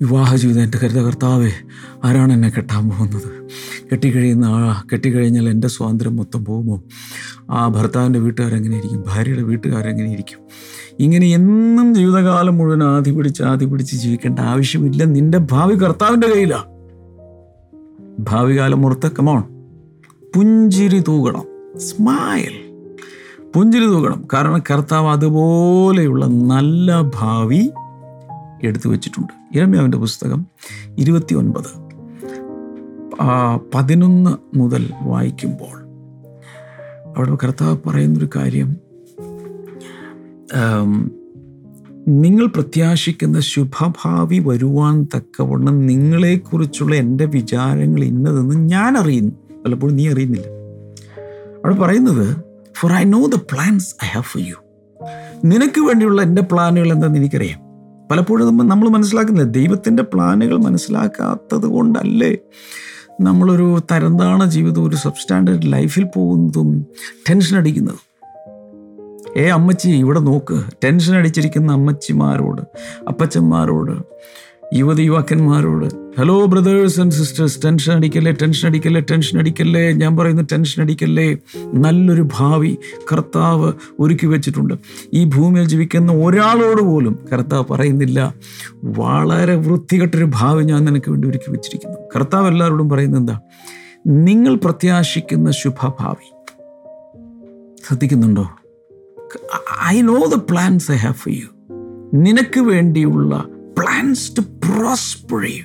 വിവാഹ 0.03 0.37
ജീവിതം 0.37 0.63
എന്റെ 0.63 0.79
കരുത 0.79 0.99
കർത്താവേ 0.99 1.51
ആരാണ് 2.05 2.33
എന്നെ 2.33 2.49
കെട്ടാൻ 2.49 2.91
പോകുന്നത്? 2.91 3.47
കെട്ടിക്കഴിയുന്ന 3.93 4.45
ആ 4.45 4.85
കെട്ടിക്കഴിഞ്ഞാൽ 4.93 5.49
എന്റെ 5.49 5.69
സ്വാതന്ത്ര്യം 5.69 6.17
മൊത്തം 6.17 6.45
പോകുമോ? 6.45 6.83
ആ 7.51 7.69
ഭർത്താവിന്റെ 7.69 8.19
വീട്ടുകാരെങ്ങനെ 8.19 8.79
ഇരിക്കും? 8.79 9.05
ഭാര്യയുടെ 9.07 9.43
വീട്ടുകാരെങ്ങനെ 9.43 10.13
ഇരിക്കും? 10.13 10.39
ഇങ്ങനെ 11.01 11.27
എന്നും 11.27 11.95
ജീവിതകാലം 11.95 12.57
മുഴുവൻ 12.59 12.83
ആദ്യ 12.83 13.13
പിടിച്ച് 13.13 13.43
ആദ്യ 13.43 13.67
പിടിച്ച് 13.67 13.97
ജീവിക്കേണ്ട 13.97 14.39
ആവശ്യമില്ല. 14.39 15.05
നിന്റെ 15.05 15.39
ഭാവി 15.39 15.75
കർത്താവിന്റെ 15.75 16.27
കയ്യിലാണ് 16.27 16.77
ഭാവി 18.21 18.59
കാലം 18.59 18.83
മുറത്ത് 18.83 19.13
കമോൺ 19.13 19.43
പുഞ്ചിരി 20.37 20.99
തൂകണം. 20.99 21.45
സ്മൈൽ 21.79 22.55
പുഞ്ചിരി 23.55 23.85
തൂകണം. 23.85 24.25
കാരണം 24.33 24.63
കർത്താവ് 24.71 25.09
അതുപോലെയുള്ള 25.09 26.27
നല്ല 26.27 27.01
ഭാവി 27.01 27.71
എടുത്തു 28.63 28.89
വെച്ചിട്ടുണ്ട്. 28.89 29.36
ഇരമ്യാവിന്റെ 29.57 29.99
പുസ്തകം 29.99 30.47
ഇരുപത്തി 30.99 31.35
ഒൻപത് 31.35 31.71
പതിനൊന്ന് 33.75 34.59
മുതൽ 34.59 34.91
വായിക്കുമ്പോൾ 35.03 35.77
അവിടെ 37.17 37.35
കർത്താവ് 37.35 37.77
പറയുന്നൊരു 37.87 38.29
കാര്യം 38.37 38.77
നിങ്ങൾ 42.09 42.47
പ്രത്യാശിക്കുന്ന 42.47 43.41
ശുഭഭാവി 43.41 44.39
വരുവാൻ 44.39 45.09
തക്കവണ്ണം 45.17 45.87
നിങ്ങളെക്കുറിച്ചുള്ള 45.87 46.95
എന്റെ 46.95 47.25
വിചാരങ്ങൾ 47.25 48.05
ഇന്നതെന്ന് 48.05 48.57
ഞാൻ 48.69 48.99
അറിയുന്നു 48.99 49.33
പലപ്പോഴും 49.65 49.97
നീ 49.97 50.13
അറിയുന്നില്ല. 50.13 50.47
അവിടെ 51.65 51.75
പറയുന്നത് 51.75 52.37
for 52.79 52.93
I 52.93 53.05
know 53.05 53.27
the 53.27 53.39
plans 53.53 53.95
I 54.05 54.09
have 54.09 54.25
for 54.25 54.43
you 54.47 54.55
നിനക്ക് 55.45 55.81
വേണ്ടിയുള്ള 55.81 56.23
എന്റെ 56.23 56.43
പ്ലാനുകൾ 56.43 56.93
എന്താണെന്ന് 56.93 57.19
എനിക്കറിയാം. 57.19 57.66
പലപ്പോഴും 58.11 58.57
നമ്മൾ 58.57 58.89
മനസ്സിലാക്കുന്നില്ല 58.89 59.51
ദൈവത്തിന്റെ 59.51 60.03
പ്ലാനുകൾ 60.03 60.57
മനസ്സിലാക്കാത്തത് 60.57 61.67
കൊണ്ടല്ലേ 61.67 62.37
നമ്മളൊരു 63.21 63.81
തരംതാണ 63.93 64.45
ജീവിതം 64.45 64.89
ഒരു 64.89 64.97
സബ്സ്റ്റാൻഡേർഡ് 64.97 65.73
ലൈഫിൽ 65.73 66.07
പോകുന്നതും 66.17 66.87
ടെൻഷൻ 67.31 67.57
അടിക്കുന്നതും. 67.57 68.07
ഏ 69.37 69.49
അമ്മച്ചി 69.49 69.89
ഇവിടെ 69.89 70.21
നോക്ക്. 70.21 70.63
ടെൻഷൻ 70.85 71.15
അടിച്ചിരിക്കുന്ന 71.17 71.73
അമ്മച്ചിമാരോട് 71.73 72.63
അപ്പച്ചന്മാരോട് 73.09 74.03
യുവതി 74.75 75.03
യുവാക്കന്മാരോട് 75.03 75.85
hello 76.19 76.45
brothers 76.45 77.01
and 77.01 77.13
sisters 77.13 77.65
tension 77.65 77.93
അടിക്കല്ലേ 77.93 78.33
ടെൻഷൻ 78.33 78.69
അടിക്കല്ലേ 78.69 79.05
ടെൻഷൻ 79.11 79.39
അടിക്കല്ലേ? 79.39 79.93
ഞാൻ 79.93 80.17
പറയുന്ന 80.17 80.47
ടെൻഷൻ 80.53 80.83
അടിക്കല്ലേ. 80.83 81.39
നല്ലൊരു 81.75 82.29
ഭാവി 82.35 82.77
കർത്താവ് 83.13 83.73
ഒരുക്കി 84.01 84.27
വെച്ചിട്ടുണ്ട്. 84.27 84.75
ഈ 85.13 85.25
ഭൂമിയിൽ 85.25 85.65
ജീവിക്കുന്ന 85.65 86.13
ഒരാളോട് 86.13 86.83
പോലും 86.83 87.19
കർത്താവ് 87.33 87.65
പറയുന്നില്ല. 87.71 88.35
വളരെ 88.85 89.55
വൃത്തികെട്ടൊരു 89.55 90.31
ഭാവി 90.35 90.65
ഞാൻ 90.65 90.85
നിനക്ക് 90.85 91.11
വേണ്ടി 91.11 91.29
ഒരുക്കി 91.29 91.51
വെച്ചിരിക്കുന്നു. 91.51 91.97
കർത്താവ് 92.17 92.49
എല്ലാവരോടും 92.49 92.89
പറയുന്നത് 92.89 93.21
എന്താ? 93.21 93.41
നിങ്ങൾ 94.07 94.57
പ്രത്യാശിക്കുന്ന 94.57 95.51
ശുഭഭാവി. 95.51 96.33
ശ്രദ്ധിക്കുന്നുണ്ടോ? 97.89 98.51
I 99.87 100.01
know 100.01 100.27
the 100.37 100.39
plans 100.51 100.93
I 100.93 100.95
have 100.95 101.15
for 101.15 101.35
you 101.35 101.47
നിനക്ക് 102.15 102.61
വേണ്ടിയുള്ള 102.61 103.45
plans 103.79 104.37
to 104.37 104.41
prosper 104.41 105.45
you 105.45 105.65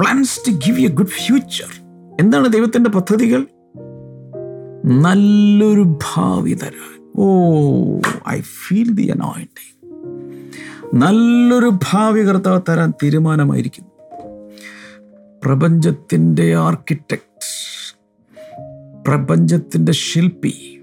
plans 0.00 0.40
to 0.48 0.52
give 0.52 0.80
you 0.80 0.88
good 0.88 1.06
future 1.06 1.82
എന്താണ് 2.20 2.48
ദൈവത്തിന്റെ 2.48 2.90
പദ്ധതികൾ? 2.90 3.46
നല്ലൊരു 4.84 5.98
ഭാവി 6.14 6.52
തരാൻ. 6.52 7.12
Oh 7.16 7.28
I 8.28 8.40
feel 8.40 8.90
the 8.90 9.02
anointing 9.02 9.72
നല്ലൊരു 10.94 11.78
ഭാവി 11.92 12.20
കർത്താവ് 12.20 12.60
തരാൻ 12.68 12.92
തീരുമാനമായിരിക്കുന്നു. 13.02 13.90
പ്രപഞ്ചത്തിന്റെ 15.44 16.54
ആർക്കിടെക്ട് 16.54 17.32
പ്രപഞ്ചത്തിന്റെ 19.08 19.92
ശില്പി 19.92 20.80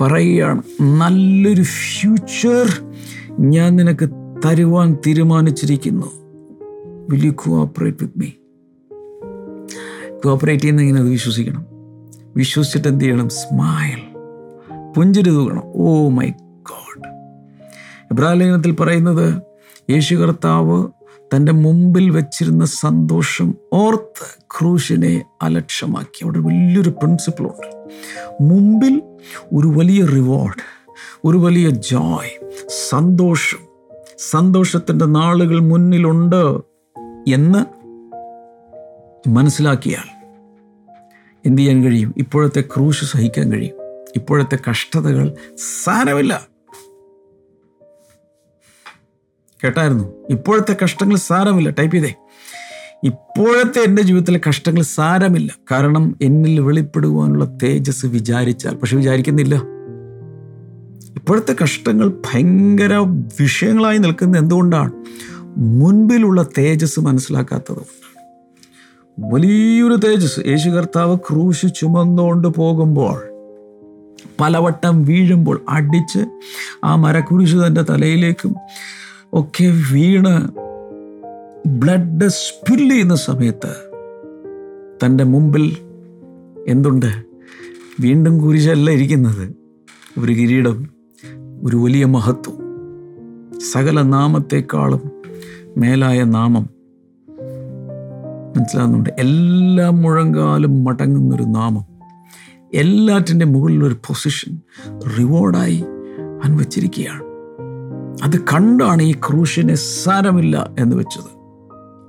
പറയുകയാണ് 0.00 0.62
നല്ലൊരു 0.82 1.62
ഫ്യൂച്ചർ 1.62 2.94
ഞാൻ 3.40 3.76
നിനക്ക് 3.76 4.17
തരുവാൻ 4.44 4.96
തീരുമാനിച്ചിരിക്കുന്നു. 5.06 6.06
Will 7.10 7.24
you 7.24 7.30
cooperate 7.30 7.98
with 8.02 8.18
me 8.18 8.26
cooperate 10.24 10.62
ചെയ്യുന്ന 10.62 10.82
ഇങ്ങനെ 10.82 11.00
അത് 11.00 11.08
വിശ്വസിക്കണം? 11.08 11.66
വിശ്വസിച്ചിട്ട് 12.36 12.88
എന്ത് 12.88 13.04
ചെയ്യണം? 13.04 13.28
സ്മൈൽ 13.28 14.00
പുഞ്ചിരി 14.96 15.30
തൂകണം. 15.30 15.62
ഓ 15.64 16.08
മൈ 16.08 16.30
ഗോഡ് 16.62 17.08
ഇബ്രാലേഖനത്തിൽ 18.10 18.72
പറയുന്നത് 18.72 19.42
യേശു 19.90 20.14
കർത്താവ് 20.14 20.88
തന്റെ 21.36 21.52
മുമ്പിൽ 21.52 22.10
വെച്ചിരുന്ന 22.10 22.64
സന്തോഷം 22.64 23.54
ഓർത്ത് 23.72 24.42
ക്രൂശിനെ 24.58 25.24
അലക്ഷ്യമാക്കി. 25.42 26.24
അവിടെ 26.24 26.38
വലിയൊരു 26.38 26.90
പ്രിൻസിപ്പിളുണ്ട് 26.90 27.86
മുമ്പിൽ 28.40 29.02
ഒരു 29.52 29.68
വലിയ 29.68 30.04
റിവാർഡ് 30.04 30.62
ഒരു 31.24 31.38
വലിയ 31.38 31.70
ജോയ് 31.70 32.50
സന്തോഷം 32.90 33.67
സന്തോഷത്തിന്റെ 34.18 35.04
നാളുകൾ 35.04 35.60
മുന്നിലുണ്ട് 35.60 36.60
എന്ന് 37.30 37.64
മനസ്സിലാക്കിയാൽ 39.28 40.26
എന്തു 41.46 41.62
ചെയ്യാൻ 41.62 41.82
കഴിയും? 41.82 42.14
ഇപ്പോഴത്തെ 42.16 42.60
ക്രൂശ് 42.60 43.04
സഹിക്കാൻ 43.04 43.52
കഴിയും. 43.52 43.74
ഇപ്പോഴത്തെ 44.16 44.58
കഷ്ടതകൾ 44.70 45.34
സാരമില്ല. 45.84 46.48
കേട്ടായിരുന്നു? 49.64 50.26
ഇപ്പോഴത്തെ 50.30 50.76
കഷ്ടങ്ങൾ 50.84 51.16
സാരമില്ല. 51.16 51.70
ടൈപ്പ് 51.70 51.96
ചെയ്തേ. 51.96 52.14
ഇപ്പോഴത്തെ 53.04 53.78
എന്റെ 53.78 54.02
ജീവിതത്തിലെ 54.02 54.40
കഷ്ടങ്ങൾ 54.48 54.82
സാരമില്ല. 54.82 55.58
കാരണം 55.72 56.16
എന്നിൽ 56.22 56.60
വെളിപ്പെടുവാനുള്ള 56.60 57.44
തേജസ് 57.62 58.06
വിചാരിച്ചാൽ 58.06 58.74
പക്ഷെ 58.74 58.96
വിചാരിക്കുന്നില്ല. 58.96 59.77
ഇപ്പോഴത്തെ 61.28 61.56
കഷ്ടങ്ങൾ 61.62 62.08
ഭയങ്കര 62.08 62.94
വിഷയങ്ങളായി 63.40 63.98
നിൽക്കുന്നത് 63.98 64.40
എന്തുകൊണ്ടാണ്? 64.40 64.90
മുൻപിലുള്ള 65.56 66.46
തേജസ് 66.58 67.00
മനസ്സിലാക്കാത്തത്. 67.00 67.82
വലിയൊരു 69.20 69.94
തേജസ്. 69.94 70.40
യേശു 70.46 70.68
കർത്താവ് 70.68 71.18
ക്രൂശ് 71.18 71.66
ചുമന്നുകൊണ്ട് 71.76 72.48
പോകുമ്പോൾ 72.48 73.22
പലവട്ടം 74.40 75.04
വീഴുമ്പോൾ 75.04 75.64
അടിച്ച് 75.68 76.24
ആ 76.84 76.94
മരക്കുരിശ് 76.94 77.56
തന്റെ 77.56 77.82
തലയിലേക്കും 77.82 78.54
ഒക്കെ 79.32 79.82
വീണ് 79.92 80.48
ബ്ലഡ് 81.68 82.28
സ്പിൽ 82.28 82.90
ചെയ്യുന്ന 82.90 83.14
സമയത്ത് 83.14 83.90
തന്റെ 85.04 85.24
മുമ്പിൽ 85.24 85.76
എന്തുണ്ട്? 86.68 87.24
വീണ്ടും 88.00 88.38
കുരിശല്ല 88.38 88.90
ഇരിക്കുന്നത്. 88.90 89.52
ഒരു 90.18 90.32
കിരീടം. 90.32 90.97
ഒരു 91.64 91.76
വലിയ 91.76 92.04
മഹത്വം. 92.04 92.58
സകല 93.72 94.02
നാമത്തെക്കാളും 94.02 95.00
മേലായ 95.76 96.22
നാമം. 96.22 96.68
മനസ്സിലാകുന്നുണ്ട്? 98.56 99.10
എല്ലാ 99.18 99.90
മുഴങ്കാലും 99.90 100.84
മടങ്ങുന്നൊരു 100.84 101.42
നാമം. 101.42 101.84
എല്ലാറ്റിന്റെ 102.74 103.46
മുകളിലൊരു 103.46 103.94
പൊസിഷൻ 103.94 104.60
റിവാർഡായി 105.18 105.84
അനുവച്ചിരിക്കുകയാണ് 106.44 107.22
അത് 108.22 108.40
കണ്ടാണ് 108.40 109.02
ഈ 109.02 109.12
ക്രൂശിനെ 109.12 109.74
സാരമില്ല 109.74 110.70
എന്ന് 110.78 110.96
വെച്ചത്. 110.96 111.38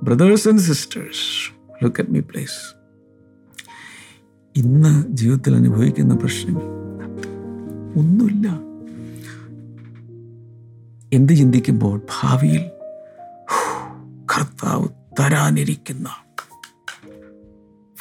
Brothers 0.04 0.48
and 0.48 0.60
sisters 0.60 1.60
look 1.84 2.02
at 2.02 2.12
me 2.12 2.20
place 2.20 2.76
ഇന്ന് 4.56 5.08
ജീവിതത്തിൽ 5.08 5.56
അനുഭവിക്കുന്ന 5.56 6.16
പ്രശ്നങ്ങൾ 6.16 6.62
ഒന്നുമില്ല. 8.00 8.68
എന്ത് 11.13 11.34
ചിന്തിക്കുമ്പോൾ 11.34 11.98
ഭാവിയിൽ 11.98 12.62
കർത്താവ് 14.26 14.88
തരാനിരിക്കുന്ന 15.19 16.10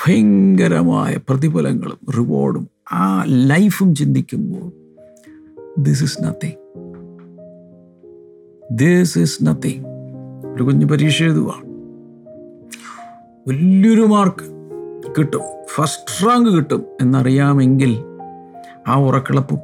ഭയങ്കരമായ 0.07 1.17
പ്രതിഫലങ്ങളും 1.17 1.99
റിവോർഡും 2.17 2.69
ആ 2.93 3.25
ലൈഫും 3.27 3.95
ചിന്തിക്കുമ്പോൾ 3.95 4.73
this 5.79 6.05
is 6.05 6.23
nothing 6.23 6.53
this 8.73 9.19
is 9.19 9.39
nothing 9.43 9.85
ഒരു 10.55 10.63
കുഞ്ഞു 10.63 10.87
പരീക്ഷ 10.87 11.23
എഴുതുക. 11.23 11.63
വലിയൊരു 13.49 14.03
മാർക്ക് 14.03 14.45
കിട്ടും. 15.19 15.41
ഫസ്റ്റ് 15.75 16.27
റാങ്ക് 16.27 16.51
കിട്ടും 16.51 16.85
എന്നറിയാമെങ്കിൽ 17.01 17.97
ആ 18.89 18.99
ഉറക്കിളപ്പും 18.99 19.59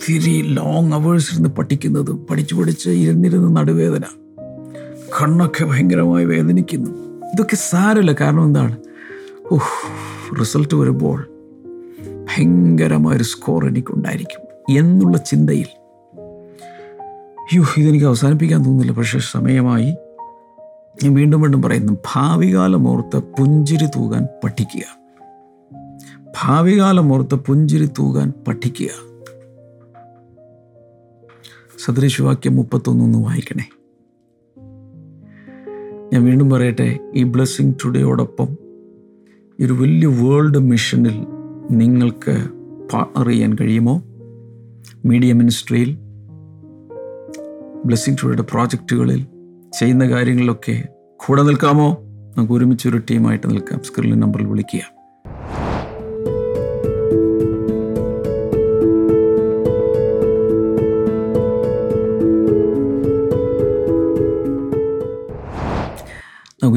ഒത്തിരി 0.00 0.42
ലോങ് 0.42 0.92
അവേഴ്സ് 0.92 1.32
ഇരുന്ന് 1.32 1.48
പഠിക്കുന്നതും 1.48 2.26
പഠിച്ചു 2.30 2.54
പഠിച്ച് 2.54 2.90
ഇരുന്നിരുന്ന് 2.90 3.56
നടുവേദന. 3.56 4.02
കണ്ണൊക്കെ 5.22 5.64
ഭയങ്കരമായി 5.64 6.24
വേദനിക്കുന്നു. 6.24 6.90
ഇതൊക്കെ 7.34 7.56
സാരമില്ല. 7.56 8.12
കാരണം 8.12 8.44
എന്താണ്? 8.44 8.76
ഓഹ് 9.52 10.40
റിസൾട്ട് 10.40 10.74
വരുമ്പോൾ 10.74 11.30
ഭയങ്കരമായൊരു 12.28 13.22
സ്കോർ 13.22 13.66
എനിക്കുണ്ടായിരിക്കും 13.66 14.40
എന്നുള്ള 14.78 15.18
ചിന്തയിൽ. 15.18 15.66
യോ 17.54 17.64
ഇതെനിക്ക് 17.76 18.06
അവസാനിപ്പിക്കാൻ 18.06 18.60
തോന്നുന്നില്ല. 18.60 18.92
പക്ഷേ 18.92 19.18
സമയമായി 19.18 19.90
ഞാൻ 21.02 21.14
വീണ്ടും 21.14 21.40
വീണ്ടും 21.40 21.62
പറയുന്നു 21.62 21.92
ഭാവികാലം 22.14 22.88
ഓർത്ത് 22.88 23.16
പുഞ്ചിരി 23.16 23.86
തൂകാൻ 23.86 24.26
പഠിക്കുക. 24.44 24.82
ഭാവികാലം 26.42 27.12
ഓർത്ത് 27.12 27.34
പുഞ്ചിരി 27.34 27.86
തൂകാൻ 27.86 28.32
പഠിക്കുക. 28.48 29.09
സദൃശവാക്യം 31.84 32.56
മുപ്പത്തൊന്നൊന്ന് 32.56 33.18
വായിക്കണേ. 33.18 33.64
ഞാൻ 36.12 36.24
വീണ്ടും 36.24 36.50
പറയട്ടെ 36.50 36.98
ഈ 37.14 37.22
ബ്ലെസ്സിങ് 37.22 37.74
ടുഡേയോടൊപ്പം 37.84 38.48
ഒരു 39.64 39.72
വലിയ 39.72 40.06
വേൾഡ് 40.06 40.58
മിഷനിൽ 40.58 41.26
നിങ്ങൾക്ക് 41.70 42.48
പാർട്ണർ 42.92 43.28
ചെയ്യാൻ 43.28 43.56
കഴിയുമോ? 43.60 44.02
മീഡിയ 45.04 45.32
മിനിസ്ട്രിയിൽ 45.32 45.98
ബ്ലെസ്സിങ് 47.84 48.16
ടുഡേയുടെ 48.16 48.42
പ്രോജക്റ്റുകളിൽ 48.42 49.26
ചെയ്യുന്ന 49.80 50.10
കാര്യങ്ങളിലൊക്കെ 50.10 50.88
കൂടെ 51.16 51.42
നിൽക്കാമോ? 51.42 51.98
നമുക്ക് 52.36 52.52
ഒരുമിച്ച് 52.52 52.88
ഒരു 52.88 52.98
ടീമായിട്ട് 52.98 53.50
നിൽക്കാം. 53.50 53.80
സ്ക്രീനിൽ 53.84 54.18
നമ്പറിൽ 54.18 54.46
വിളിക്കുക. 54.46 54.99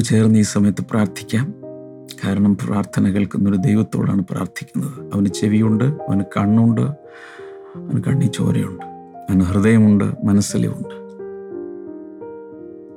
ചേർന്ന് 0.04 0.40
ഈ 0.40 0.42
സമയത്ത് 0.42 0.84
പ്രാർത്ഥിക്കാം. 0.92 1.46
കാരണം 2.24 2.52
പ്രാർത്ഥന 2.58 3.12
കേൾക്കുന്ന 3.14 3.50
ഒരു 3.50 3.58
ദൈവത്തോടാണ് 3.58 4.22
പ്രാർത്ഥിക്കുന്നത്. 4.32 4.98
അവന് 5.14 5.30
ചെവിയുണ്ട് 5.40 5.84
അവന് 5.84 6.24
കണ്ണുണ്ട് 6.38 6.82
അവന് 7.82 8.04
കണ്ണി 8.04 8.28
ചോരയുണ്ട് 8.38 8.86
അവന് 9.30 9.42
ഹൃദയമുണ്ട് 9.42 10.06
മനസ്സിലുമുണ്ട് 10.26 10.96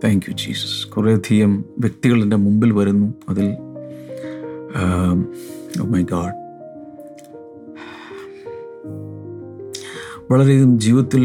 താങ്ക് 0.05 0.27
യു 0.29 0.35
ജീസസ് 0.35 0.81
കുറേയധികം 0.89 1.53
വ്യക്തികൾ 1.79 2.19
എന്റെ 2.23 2.37
മുമ്പിൽ 2.37 2.73
വരുന്നു. 2.73 3.09
അതിൽ 3.29 3.47
മൈ 5.93 6.03
ഗാഡ് 6.13 6.37
വളരെയധികം 10.31 10.79
ജീവിതത്തിൽ 10.79 11.25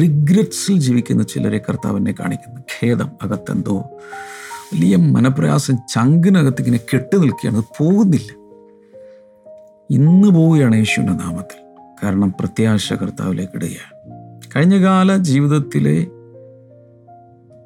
റിഗ്രറ്റ്സിൽ 0.00 0.76
ജീവിക്കുന്ന 0.78 1.22
ചിലരെ 1.22 1.58
കർത്താവിനെ 1.58 2.14
കാണിക്കുന്നു. 2.20 2.60
ഖേദം 2.74 3.10
അകത്തെന്തോ 3.22 3.76
വലിയ 4.74 4.96
മനപ്രയാസം 4.96 5.76
ചങ്കിനകത്ത് 5.76 6.62
ഇങ്ങനെ 6.62 6.78
കെട്ടി 6.92 7.18
നിൽക്കുകയാണ്. 7.18 7.62
പോകുന്നില്ല. 7.78 8.38
ഇന്ന് 9.90 10.28
പോവുകയാണ് 10.28 10.76
യേശുവിന്റെ 10.76 11.12
നാമത്തിൽ. 11.12 11.82
കാരണം 12.02 12.30
പ്രത്യാശ 12.30 12.92
കർത്താവിലേക്ക് 12.92 13.52
ഇടുകയാണ്. 13.56 13.98
കഴിഞ്ഞകാല 14.56 15.16
ജീവിതത്തിലെ 15.16 16.06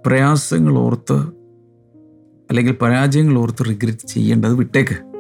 പ്രയാസങ്ങൾ 0.06 0.78
ഓർത്ത് 0.78 1.18
അല്ലെങ്കിൽ 2.50 2.72
പരാജയങ്ങൾ 2.72 3.38
ഓർത്ത് 3.38 3.64
റിഗ്രറ്റ് 3.68 4.06
ചെയ്യേണ്ടത് 4.06 4.54
വിട്ടേക്ക്. 4.54 5.12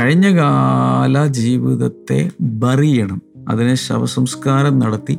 കഴിഞ്ഞകാല 0.00 1.26
ജീവിതത്തെ 1.26 2.30
ബറിയണം 2.40 3.22
അതിനെ 3.48 3.74
ശവസംസ്കാരം 3.74 4.78
നടത്തി. 4.78 5.18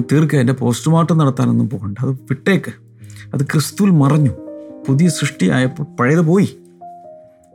തീർക്കുക 0.00 0.36
അതിന്റെ 0.36 0.52
പോസ്റ്റ്മോർട്ടം 0.52 1.18
നടത്താനൊന്നും 1.18 1.70
പോകണ്ട. 1.70 1.98
അത് 2.00 2.10
വിട്ടേക്ക്. 2.10 2.72
അത് 3.34 3.44
ക്രിസ്തുവിൽ 3.44 3.90
മറഞ്ഞു. 3.90 4.43
പുതിയ 4.88 5.08
സൃഷ്ടിയായപ്പോൾ 5.08 5.82
പഴയത് 5.82 6.20
പോയി 6.20 6.58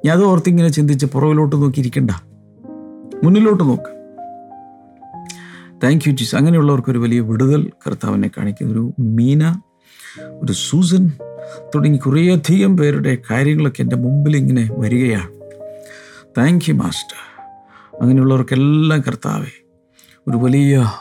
ഞാൻ 0.06 0.18
അത് 0.18 0.24
ഓർത്തിങ്ങനെ 0.24 0.70
ചിന്തിച്ച് 0.70 1.06
പുറകിലോട്ട് 1.06 1.56
നോക്കിയിരിക്കണ്ട. 1.56 2.12
മുന്നിലോട്ട് 3.24 3.64
നോക്ക്. 3.64 4.00
താങ്ക് 5.84 6.10
യു 6.10 6.14
ജീസ് 6.14 6.36
അങ്ങനെയുള്ളവർക്കൊരു 6.36 7.00
വലിയ 7.00 7.20
വിടുതൽ 7.20 7.72
കർത്താവിനെ 7.88 8.32
കാണിക്കുന്ന. 8.38 8.72
ഒരു 8.72 8.94
മീന 9.00 9.62
ഒരു 10.22 10.54
സൂസൻ 10.54 11.12
തുടങ്ങി 11.76 11.98
കുറേയധികം 11.98 12.78
പേരുടെ 12.78 13.18
കാര്യങ്ങളൊക്കെ 13.32 13.82
എന്റെ 13.82 13.96
മുമ്പിൽ 13.96 14.38
ഇങ്ങനെ 14.38 14.70
വരികയാണ്. 14.72 15.30
താങ്ക് 16.38 16.66
യു 16.70 16.74
മാസ്റ്റർ 16.74 17.46
അങ്ങനെയുള്ളവർക്കെല്ലാം 18.02 19.02
കർത്താവെ 19.02 19.66
ഒരു 20.28 20.38
വലിയ 20.38 20.92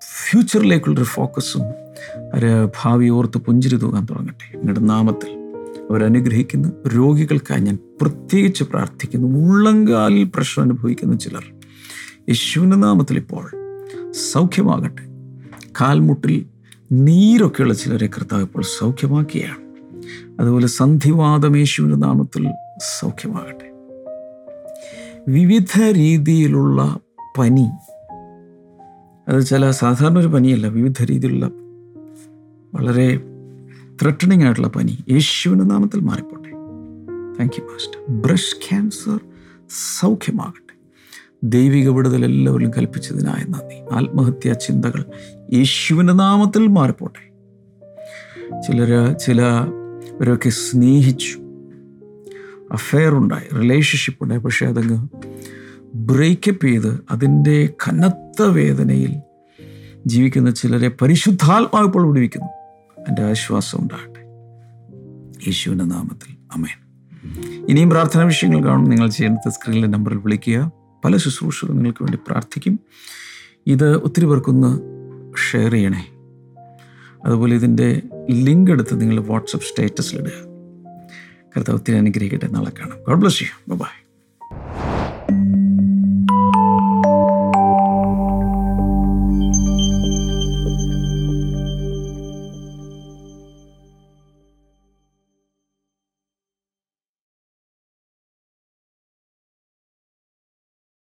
ഫ്യൂച്ചറിലേക്കുള്ളൊരു 0.00 1.04
ഫോക്കസും 1.04 1.62
ഒരു 2.34 2.70
ഭാവി 2.82 3.08
ഓർത്ത് 3.08 3.38
പുഞ്ചിരി 3.38 3.76
തൂകാൻ 3.76 4.06
തുടങ്ങട്ടെ. 4.10 4.56
നിങ്ങളുടെ 4.56 4.80
നാമത്തിൽ 4.80 5.41
അവരനുഗ്രഹിക്കുന്ന 5.92 6.72
രോഗികൾക്കായി 6.96 7.60
ഞാൻ 7.60 7.78
പ്രത്യേകിച്ച് 8.00 8.64
പ്രാർത്ഥിക്കുന്നു. 8.64 9.38
ഉള്ളങ്കാലിൽ 9.38 10.30
പ്രശ്നം 10.34 10.62
അനുഭവിക്കുന്ന 10.62 11.16
ചിലർ 11.16 11.44
യേശുവിന്റെ 12.28 12.76
നാമത്തിൽ 12.76 13.16
ഇപ്പോൾ 13.16 13.50
സൗഖ്യമാകട്ടെ. 14.10 15.02
കാൽമുട്ടിൽ 15.80 16.46
നീരൊക്കെയുള്ള 16.92 17.74
ചിലരെ 17.74 18.06
കർത്താവ് 18.06 18.42
ഇപ്പോൾ 18.42 18.62
സൗഖ്യമാക്കിയാണ് 18.78 19.56
അതുപോലെ 20.40 20.66
സന്ധിവാദം 20.66 21.56
യേശുവിന്റെ 21.56 21.96
നാമത്തിൽ 21.96 22.50
സൗഖ്യമാകട്ടെ. 23.00 23.68
വിവിധ 25.28 25.82
രീതിയിലുള്ള 25.92 26.98
പനി. 27.38 27.68
അത് 29.28 29.46
ചില 29.46 29.70
സാധാരണ 29.70 30.18
ഒരു 30.18 30.26
പനിയല്ല 30.26 30.66
വിവിധ 30.66 31.02
രീതിയിലുള്ള 31.04 31.46
വളരെ 32.74 33.20
ത്രെട്ടണിങ് 34.02 34.44
ആയിട്ടുള്ള 34.44 34.68
പനി 34.68 35.04
യേശുവിന്റെ 35.10 35.64
നാമത്തിൽ 35.64 36.00
മാറിപ്പോട്ടെ. 36.00 36.50
Thank 37.38 37.52
you 37.58 37.64
master 37.64 38.12
breast 38.22 38.70
cancer 38.70 39.20
സൗഖ്യമാകട്ടെ. 40.00 40.74
ദൈവിക 41.44 41.88
വിടുതൽ 41.88 42.24
എല്ലാവരും 42.24 42.70
കൽപ്പിച്ചതിനായ 42.70 43.44
നന്ദി. 43.48 43.94
ആത്മഹത്യാ 43.94 44.52
ചിന്തകൾ 44.52 45.04
യേശുവിന്റെ 45.52 46.12
നാമത്തിൽ 46.12 46.66
മാറിപ്പോട്ടെ. 46.66 47.32
ചിലർ 48.60 49.12
ചില 49.12 49.42
ഇവരൊക്കെ 50.20 50.48
സ്നേഹിച്ചു. 50.48 51.38
അഫെയർ 52.72 53.14
ഉണ്ടായി 53.14 53.54
റിലേഷൻഷിപ്പ് 53.54 54.22
ഉണ്ടായി 54.22 54.40
പക്ഷേ 54.40 54.66
അതങ്ങ് 54.66 55.08
ബ്രേക്കപ്പ് 55.94 56.66
ചെയ്ത് 56.66 57.04
അതിന്റെ 57.10 57.68
കനത്ത 57.88 58.42
വേദനയിൽ 58.42 59.16
ജീവിക്കുന്ന 60.06 60.50
ചിലരെ 60.50 60.90
പരിശുദ്ധാത്മാവ് 61.02 61.86
ഇപ്പോൾ 61.86 62.06
വിടുവിക്കുന്നു. 62.06 62.61
എന്റെ 63.08 63.22
ആശ്വാസം 63.22 63.78
ഉണ്ടാകട്ടെ. 63.78 64.20
യേശുവിന്റെ 65.46 65.84
നാമത്തിൽ. 65.84 66.36
അമേൻ 66.52 66.82
ഇനിയും 67.68 67.90
പ്രാർത്ഥനാ 67.90 68.24
വിഷയങ്ങൾ 68.24 68.64
കാണും. 68.64 68.84
നിങ്ങൾ 68.84 69.08
ചെയ്യുന്നത് 69.08 69.52
സ്ക്രീനിലെ 69.52 69.88
നമ്പറിൽ 69.88 70.16
വിളിക്കുക. 70.16 70.72
പല 71.04 71.16
ശുശ്രൂഷകൾ 71.16 71.72
നിങ്ങൾക്ക് 71.72 72.02
വേണ്ടി 72.02 72.18
പ്രാർത്ഥിക്കും. 72.26 72.80
ഇത് 73.66 73.96
ഒത്തിരി 73.96 74.26
പേർക്കൊന്ന് 74.26 74.78
ഷെയർ 75.52 75.72
ചെയ്യണേ. 75.72 76.08
അതുപോലെ 77.26 77.54
ഇതിന്റെ 77.54 78.02
ലിങ്ക് 78.30 78.70
എടുത്ത് 78.70 79.00
നിങ്ങൾ 79.00 79.20
വാട്സപ്പ് 79.20 79.66
സ്റ്റേറ്റസിലിടുക 79.66 80.52
കർത്താവ് 81.56 81.78
ഒത്തിരി 81.78 81.96
അനുഗ്രഹിക്കട്ടെ. 81.96 82.46
നാളെ 82.46 82.70
കാണാം. 82.70 82.98
God 83.08 83.18
bless 83.18 83.42
you. 83.42 83.74
ബൈ. 83.74 84.01